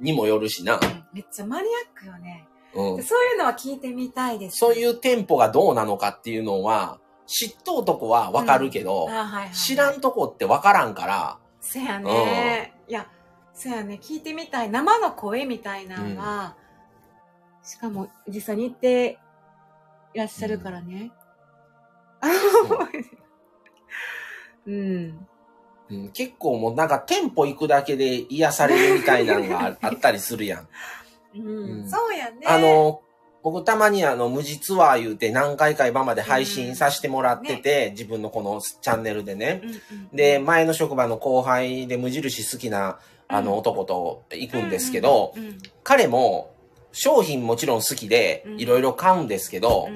[0.00, 0.74] にもよるしな。
[0.74, 0.80] うん
[1.12, 2.46] めっちゃマニアックよね。
[2.74, 3.02] うん。
[3.02, 4.58] そういうのは聞いてみたいです。
[4.58, 12.72] そういう店舗がどうなのかっていうのは、知っとうとこは分かるけど、あはいはい、知らんとこって分からんから、せやね。
[12.88, 13.08] いや、
[13.52, 13.98] せやね。
[14.00, 14.70] 聞いてみたい。
[14.70, 16.56] 生の声みたいなのは、
[17.62, 19.18] しかも実際に行って
[20.14, 21.10] いらっしゃるからね。
[24.66, 25.26] うん。
[25.88, 30.68] うん結構もうなんか店舗行くだけで癒されるみたいなのがああったりするやん。
[31.36, 31.46] うん
[31.82, 32.40] うんそうやね。
[32.44, 33.02] あ、の、
[33.46, 39.62] 僕たまにあの、無実ツアー言うて何回か今まで配信させてもらってて、自分のこのチャンネルでね。
[40.12, 45.32] で、前の職場の後輩で無印好きな、あの、うん男と行くんですけど、
[45.84, 46.50] 彼も
[46.90, 48.60] 商品もちろん好きでう、ん。
[48.60, 49.90] いろいろ買うんですけど、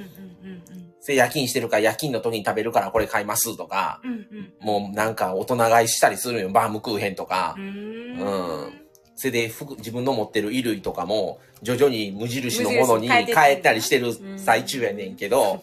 [1.08, 4.52] 夜勤してるから夜勤の時に食べるからこれ買いますとか、うんうん。
[4.60, 6.50] もうなんか大人買いしたりするよ。
[6.50, 7.56] バームクーヘンとか。
[7.58, 7.60] う。
[7.60, 7.64] ん。
[7.64, 8.80] うん
[9.20, 15.62] それで服、自分の持ってる衣類とかも、徐々に無印のものに変えたりしてる最中やねんけど、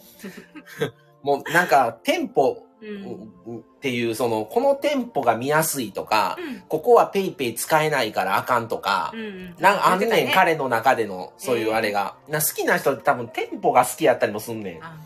[1.24, 3.58] もうなんか店舗うん。
[3.58, 6.60] っていう、その、この店舗が見やすいとか、うん。
[6.68, 9.12] ここはペイペイ使えないからあかんとか、
[9.58, 12.14] なんかあんねん、彼の中での、そういうあれが。
[12.28, 14.84] な好きな人って多分店舗が好きやったりもすんねん。
[14.84, 14.96] あ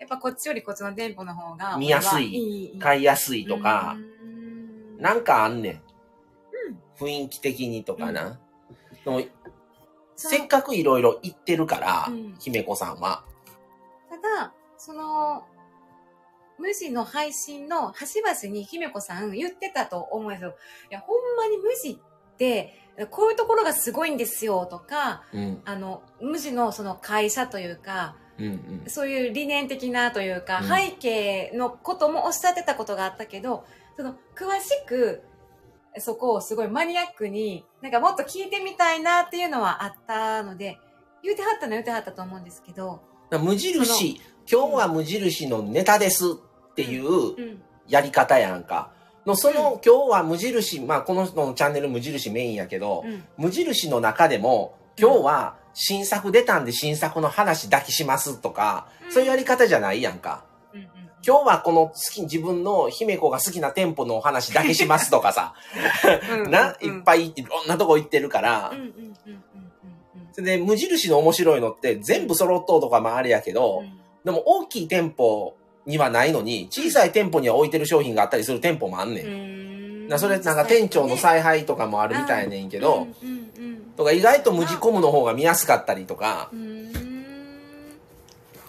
[0.00, 2.76] やっぱこっちよりこっちの店舗の方が見やすい。
[2.80, 4.26] 買いやすいとか、う
[4.98, 5.00] ん。
[5.00, 5.85] なんかあんねん。
[6.98, 8.38] 雰囲気的にとかな。
[9.04, 9.22] でもその
[10.16, 13.24] せっかくいろいろ言ってるからうん、姫子さんは。
[14.08, 15.44] ただその
[16.58, 20.56] 無地の配信の端々に姫子さん言ってたと思うんですよ。
[20.90, 22.74] いや、ほんまに無地って、
[23.10, 28.82] こういうところがすごいんですよとか、うん、あの、無地のその会社というか、うん、うん。
[28.86, 33.66] そういう理念的なというか、うん背景のこともおっしゃってたことがあったけど、
[33.96, 35.22] その、詳しく、
[35.98, 40.78] そこをすごいマニアックに、なんかもっと聞いてみたいなっていうのはあったので、
[41.22, 44.20] 言うてはったのは言うてはったと思うんですけど、無印、
[44.50, 47.62] 今日は無印のネタですっていううん。
[47.88, 48.90] やり方やんか。
[49.24, 53.24] の、その、今日は無印、まあこの人のチャンネル無印メインやけど、うん。
[53.36, 60.44] 無印の中でも、今日は新作出たんで新作の話だけしますとか、うんそういうやり方じゃないやんか。
[61.26, 65.54] 今日はこの好き、自分の姫子が好きな店舗のお話だけしますとかさ、
[66.44, 67.26] うん な、いっぱい。
[67.26, 68.72] いいろんなとこ行ってるから。
[70.32, 73.98] それで無印の面白いのって全部揃っとうとかもあれやけど、うん。
[74.24, 79.26] でも大きい店舗にはないのに、小さい店舗には置いてる商品があったりする店舗もあんねん。
[79.26, 80.08] うん。
[80.08, 83.08] なそれなんか店長の采配とかもあるみたいねんけど、
[83.96, 86.95] とか意外と無地コムの方が見やすかったりとか、うーん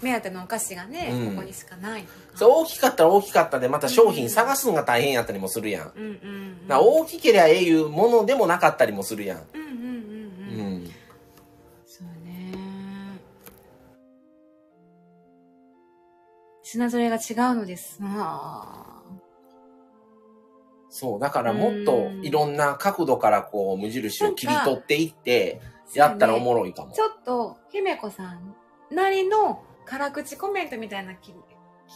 [0.07, 5.91] 目当てのお菓子がね、うんここにしかないとかそう大きかったら大きかったでまた商品探すのが大変やったりもするやん。
[5.95, 9.41] うんうんうんだから大きけりゃええいうものでもなかったりもするやん。
[9.53, 10.91] うんうんうんううんん。
[11.85, 12.53] そうね
[16.63, 19.01] 品揃えが違うのですあ
[20.89, 21.19] そう。
[21.19, 26.91] だからもっといろんな角度からこう無印を切り取っていって、ーやったらおもろいかも。
[26.93, 28.55] ちょっと姫子さん
[28.89, 31.33] なりの辛口コメントみたいなの聞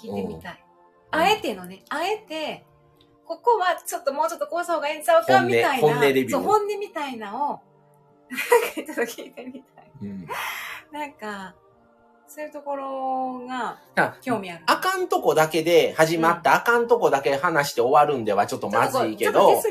[0.04, 0.64] 聞いてみたい、
[1.12, 1.84] あえてのね。
[1.90, 2.66] あえて
[3.26, 7.60] ここはちょっともうちょっとこうした方がいいんちゃうかみたいな本音レビューそう本音みたいなのをなんか
[8.76, 9.92] ちょっと聞いてみたい。
[10.02, 10.28] うん。
[10.92, 11.56] なんか
[12.34, 14.64] そういうところがあ興味ある。
[14.66, 19.62] あかんとこだけで始まって、あかんとこだけ話して終わるんではちょっとまずいけどこ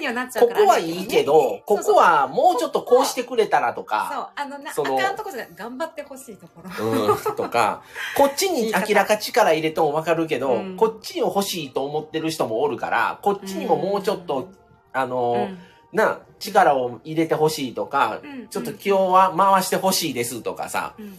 [0.55, 5.49] こはいいけど、ここはもうちょっとこうしてくれたらとそうか、あのなそのあかんとこじゃない。
[5.57, 6.87] 頑張ってほしいところ。
[6.87, 7.83] うん、とか、
[8.15, 10.77] こっちに明らか力入れとんわかるけど、うん。
[10.77, 14.51] こっちを欲しいと思ってる人もおるから、こっちにももうちょっと、
[14.93, 15.49] あの、
[15.95, 21.15] な、力を入れてほしいとか、うんちょっと今日は回してほしいですとかさ、うんうんう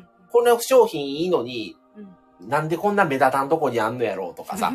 [0.00, 1.76] んこの商品いいのに、
[2.40, 2.48] うん。
[2.48, 4.72] なんでこんな目立たんとこにあんのやろうとかさ、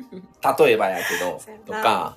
[0.58, 2.16] 例えばやけどとか、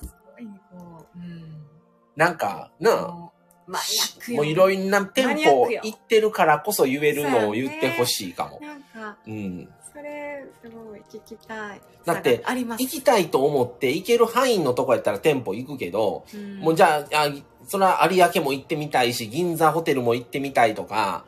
[0.00, 1.66] すごいねこううん。
[2.14, 3.32] なんか、な、も
[3.66, 8.60] うマニアックよもういろんな店舗行ってるからこそ言えるのを言ってほしいかも。
[8.60, 9.68] なんかうん。
[9.92, 11.80] それすごい聞きたい。
[12.04, 16.60] だって行きたいと思って行ける範囲のとこやったら店舗行くけど、うん。
[16.60, 17.32] もうじゃあ、あ
[17.66, 21.24] それは有明も行ってみたいし、銀座ホテルも行ってみたいとか、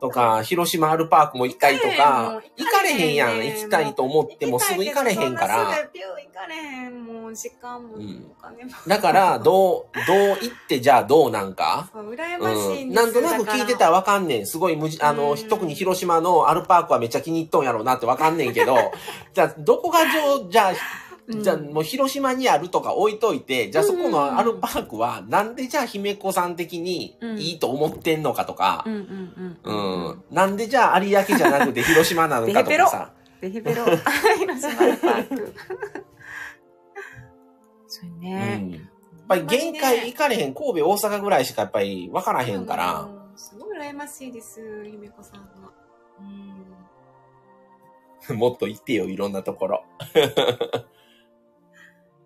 [0.00, 3.38] とか、広島アルパークも行ったりとか、行かれへんやん。
[3.38, 5.64] ね行きたいと思ってもすぐ行かれへんから。
[5.64, 7.04] 行かれへん。
[7.04, 8.26] もうん。
[8.30, 8.70] お金も。
[8.86, 11.90] だから、 どう、どう行ってじゃあどうなんか？
[11.94, 12.92] 羨ましいうん。
[12.94, 14.46] なんとなく聞いてたらわかんねん。
[14.46, 15.48] すごいあの、うん。
[15.48, 18.76] 特に広島のアルパークはめっちゃ気に入っとんやろうなってわかんねんけど、
[19.34, 20.76] じゃあ、どこが上、じゃあ、うん
[21.30, 30.10] じゃあもう広島にあるとか置いといて、じゃあそこのアルパークはなんでじゃあ姫子さん的にいいと思ってんのかとかう、んうんううん。
[30.12, 30.24] ん。
[30.30, 33.12] なんでじゃあ有明じゃなくて広島なのかとかさ。
[33.40, 33.84] ベヘベロ。
[34.38, 35.54] 広島パーク。
[37.88, 38.70] そううね、ん。
[38.72, 38.80] やっ
[39.28, 43.20] ぱり限界行かれへん、神戸、大阪ぐらいしかやっぱり分からへんから、うん。
[43.36, 45.72] すごい羨ましいです姫子さんは。
[48.28, 48.36] うん。
[48.36, 49.84] もっと行ってよ、いろんなところ。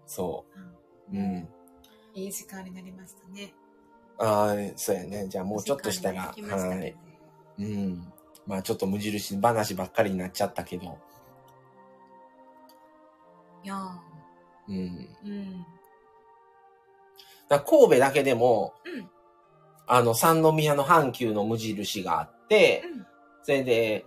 [0.07, 0.45] そ
[1.13, 1.17] う。
[1.17, 1.49] うん。
[2.15, 3.53] いい時間になりましたね
[4.19, 5.27] ああ、そうやね。
[5.29, 6.97] じゃあもうちょっとしたら、ねはい。
[7.59, 8.13] うん。
[8.47, 10.99] まあちょっと無印話ばっかりになっちゃったけど。
[13.65, 13.77] いや
[14.69, 14.75] うん。
[14.75, 15.67] ーうん。
[17.49, 19.11] だ神戸だけでも、うん
[19.87, 23.07] あの、三宮の阪急の無印があって、うん。
[23.43, 24.07] それで、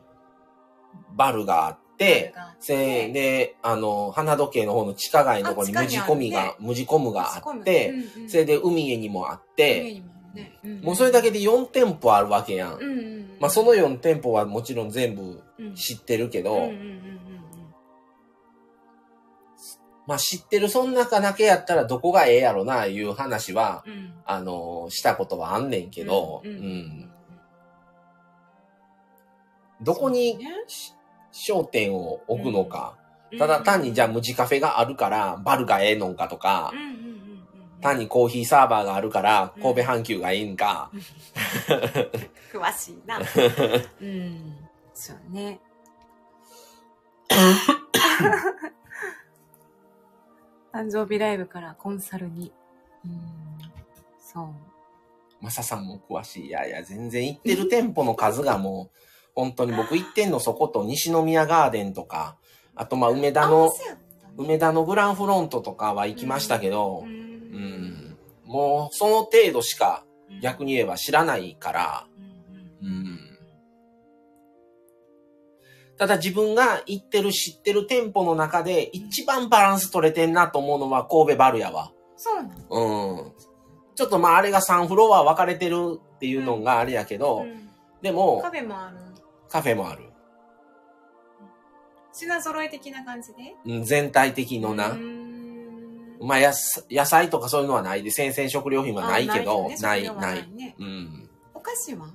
[1.15, 2.57] バルがあって、があって。
[2.59, 8.29] それで、あの、花時計の方の地下街のところにあ無地込みが、無地込むがあって、うんうん。
[8.29, 10.01] それで海へにもあって、
[10.81, 12.73] もうそれだけで4店舗あるわけやん。
[12.75, 13.37] うんうんうん。
[13.39, 15.75] まあその4店舗はもちろん全部うん。
[15.75, 16.97] 知ってるけど、うんうんうんうん。
[20.05, 23.83] まあ知ってるそん中だけやったらどこがええやろな、いう話は。
[24.25, 26.55] あの、したことはあんねんけど、うんん。
[26.55, 27.11] ううん。
[29.81, 30.37] どこに
[31.37, 32.95] 焦点を置くのか。
[33.01, 33.07] うん
[33.37, 36.71] ただ単にじゃあ無地カフェがあるから、バルがええのかとか
[37.81, 40.89] 単にコーヒーサーバーがあるから、うん神戸阪急がいいんか、
[42.53, 43.19] 詳しいな。
[44.01, 44.55] うん。
[44.93, 45.59] そうね。
[50.71, 52.53] 誕生日ライブからコンサルに。
[53.05, 53.11] うん。
[54.19, 54.47] そう。
[55.41, 56.47] マサさんも詳しい。
[56.47, 59.06] いやいや、全然行ってる店舗の数がもう、
[59.37, 62.37] 本当に僕行ってんのそこと西宮ガーデンとか、
[62.73, 63.71] あとまあ梅田あの、
[64.35, 68.17] 梅田のグランフロントとかは行きましたけど、ううん、ん。
[68.45, 72.07] もうその程度しかうん逆に言えば知らないから、
[72.81, 73.19] うんうんうん。
[75.99, 81.91] ただ自分が行ってる知ってる店舗の中で一番バランス取れてんなと思うのは神戸バルやわ。
[82.15, 83.21] そうなの？
[83.21, 83.31] うん。
[83.93, 87.67] ちょっとまああれが3フロア分かれてるっていうのがあれやけど、うん
[87.99, 88.97] でもカフェもある。
[89.49, 90.03] カフェもある。
[92.13, 93.55] 品揃え的な感じで？
[93.65, 94.97] うん全体的のな。
[96.19, 98.01] まあやす野菜とかそういうのはない。
[98.01, 100.19] で、先々食料品はないけど、あない、けどね。
[100.21, 100.37] ない。
[100.37, 100.75] 食料はね。
[100.79, 101.29] うん。
[101.53, 102.07] お菓子は？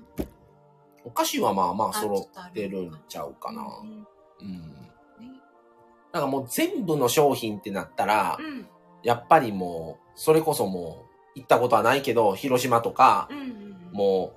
[1.04, 3.62] お菓子はまあまああ揃ってるんちゃうかな。
[3.62, 4.06] うん。
[4.40, 4.58] うん。
[5.20, 5.40] ね。
[6.12, 8.66] なんかもう全部の商品ってなったら、うん。
[9.04, 14.32] やっぱりもう、それこそもう、行ったことはないけど、広島とかう、んうんも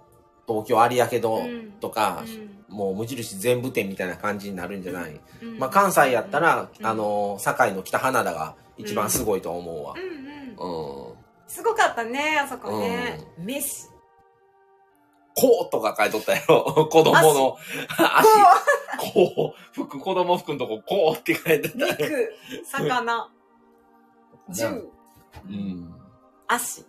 [0.48, 1.72] う、東京有明堂うん。
[1.80, 10.00] とか、うんもう無印全部店みたいな感じになるんじゃない、うんまあ関西やったら、うんあの、堺の北花田が一番すごいと思うわう。
[10.00, 11.16] んうんうん。
[11.48, 13.92] すごかったねあそこねメス
[15.36, 16.64] こうとか書いとったやろ。
[16.90, 17.58] 子供の
[18.98, 19.14] 足。
[19.14, 19.74] こう。
[19.74, 21.96] 服、子供服のとこ、こうって書いてたよ。
[22.00, 23.30] 肉魚
[24.50, 25.94] 銃うん。
[26.48, 26.86] 足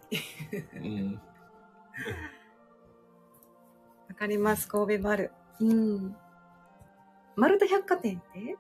[0.75, 1.21] うん。
[4.09, 6.17] わかります神戸バルうん。
[7.37, 8.57] 丸太百貨店って？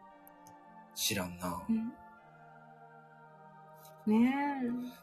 [0.94, 1.62] 知らんな。
[4.06, 4.34] ね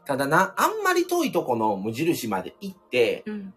[0.05, 3.53] ただな、あんまり遠いとこの無印まで行ってえ、うん。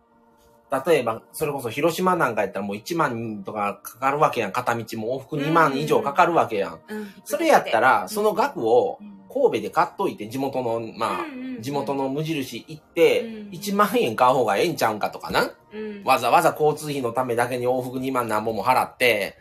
[0.87, 4.53] 例えば、それこそ広島なんかやったらもう1万とかかかるわけやん。
[4.53, 6.81] 片道も往復2万以上かかるわけやん。
[6.89, 7.07] うん。
[7.25, 9.17] それやったら、その額をうん。
[9.29, 11.59] 神戸で買っといて、地元の、まうんうんうん。
[11.59, 15.51] あ、地元の無印行ってうん、1万円買う方がええんちゃうんかとかな。
[15.77, 16.05] うん。
[16.05, 19.39] わざわざ交通費のためだけに往復2万何本も払って、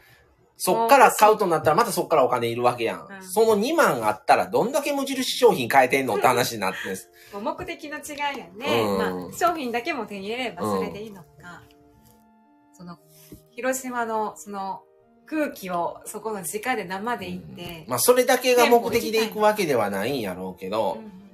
[0.57, 2.99] そっから買うとなったらまたそっからお金いるわけやん。
[2.99, 3.23] うん。
[3.23, 6.77] その2万あったらどんだけ無印商品買えてんのって話になって
[7.39, 8.97] 目的の違いやね、うん。
[8.97, 11.63] まあ、商品だけも手に入れればそれでいいのか、
[12.73, 12.97] その
[13.51, 14.83] 広島のその
[15.25, 21.24] 空気をそこの直で生で行って、まあそれだけが目的で行くわけではないんやろうけどうん、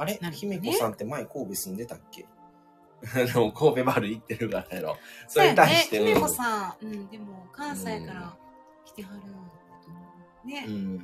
[0.00, 0.18] あれ？
[0.20, 0.58] なるほどね。
[0.60, 2.26] 姫子さんって前神戸住んでたっけ？
[3.14, 4.96] あの、神戸バル行ってるからやろ。
[5.28, 5.62] それそうやね。
[5.62, 8.36] に対して、姫子うんさん、うん、でも関西から
[8.84, 9.20] 来てはる
[10.44, 10.96] うね、うん。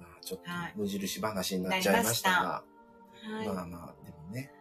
[0.00, 0.72] まあちょっとはい。
[0.76, 2.38] 無印話になっちゃいましたが、
[3.36, 4.52] はい、まあまあ、でもね。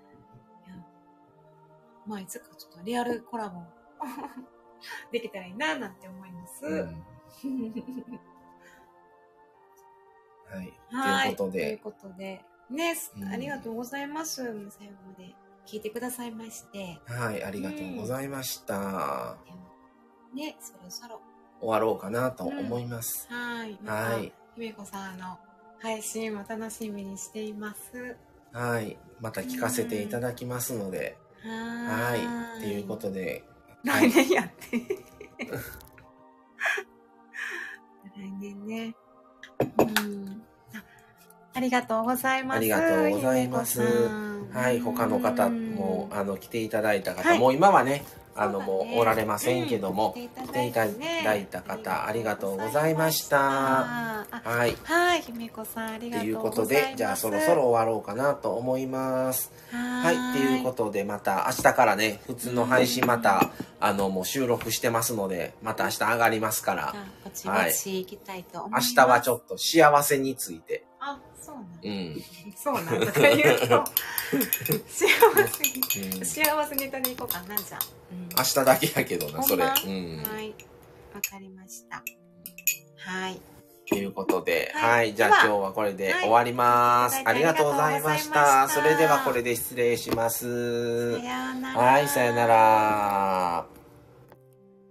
[2.05, 3.61] まあいつかちょっとリアルコラボ。
[5.11, 7.03] できたらいいななんて思います、うん
[10.49, 10.73] はい。
[10.91, 11.35] はい。
[11.35, 14.43] ということで、ということで、ね、うんありがとうございます。
[14.43, 15.35] 最後まで
[15.65, 16.99] 聞いてくださいまして。
[17.05, 19.37] はい、ありがとうございました。
[20.33, 21.21] ね、そろそろ。
[21.59, 23.27] 終わろうかなと思います。
[23.29, 23.77] はい。
[23.81, 24.33] またはい。
[24.55, 25.37] 姫子さんの
[25.81, 28.17] 配信も楽しみにしています。
[28.51, 28.97] はい。
[29.21, 31.49] また聞かせていただきますので、は
[32.11, 32.61] はーい。
[32.61, 33.43] ということで、
[33.83, 34.81] 来年やって。
[38.17, 38.95] 来年ね。
[39.59, 40.41] うん。
[40.73, 40.83] あ
[41.53, 42.57] ありがとうございます。
[42.57, 43.81] ありがとうございます
[44.53, 48.03] はい、他の方うんも、あの、来ていただいた方、はいもう今はね、
[48.35, 53.39] あの、もうおられませんけども、うん来ていただいた方、ありがとうございました。
[53.39, 54.75] あはい。
[54.83, 56.93] はい、姫子さんありということで。
[56.95, 59.51] じゃあそろそろ終わろうかなと思います。
[59.71, 60.15] はい。
[60.15, 68.69] っていうことで、また明日からね、普通の配信また、あの、もう収録してますので、また明日上がりますから、じゃあぼちぼち行きたい明。
[68.79, 70.94] 日はちょっと幸せについて、あ、
[71.45, 71.79] そうなんだ。
[71.83, 72.23] うん。
[72.55, 73.85] そうなんだとか言うと、
[74.89, 75.07] 幸
[75.47, 77.79] せに、うん幸せに取りに行こうかな、じゃあ。
[78.11, 79.63] うん明日だけやけどな、それ。
[79.63, 80.23] うん。
[80.23, 80.49] はい。
[81.13, 82.03] わかりました。
[82.97, 83.39] はい。
[83.87, 87.15] ということで、はいはい、じゃあ今日はこれではい終わります。
[87.17, 88.67] はいありがとうございました。
[88.67, 91.19] それではこれで失礼します。
[91.19, 93.84] はい、さよなら。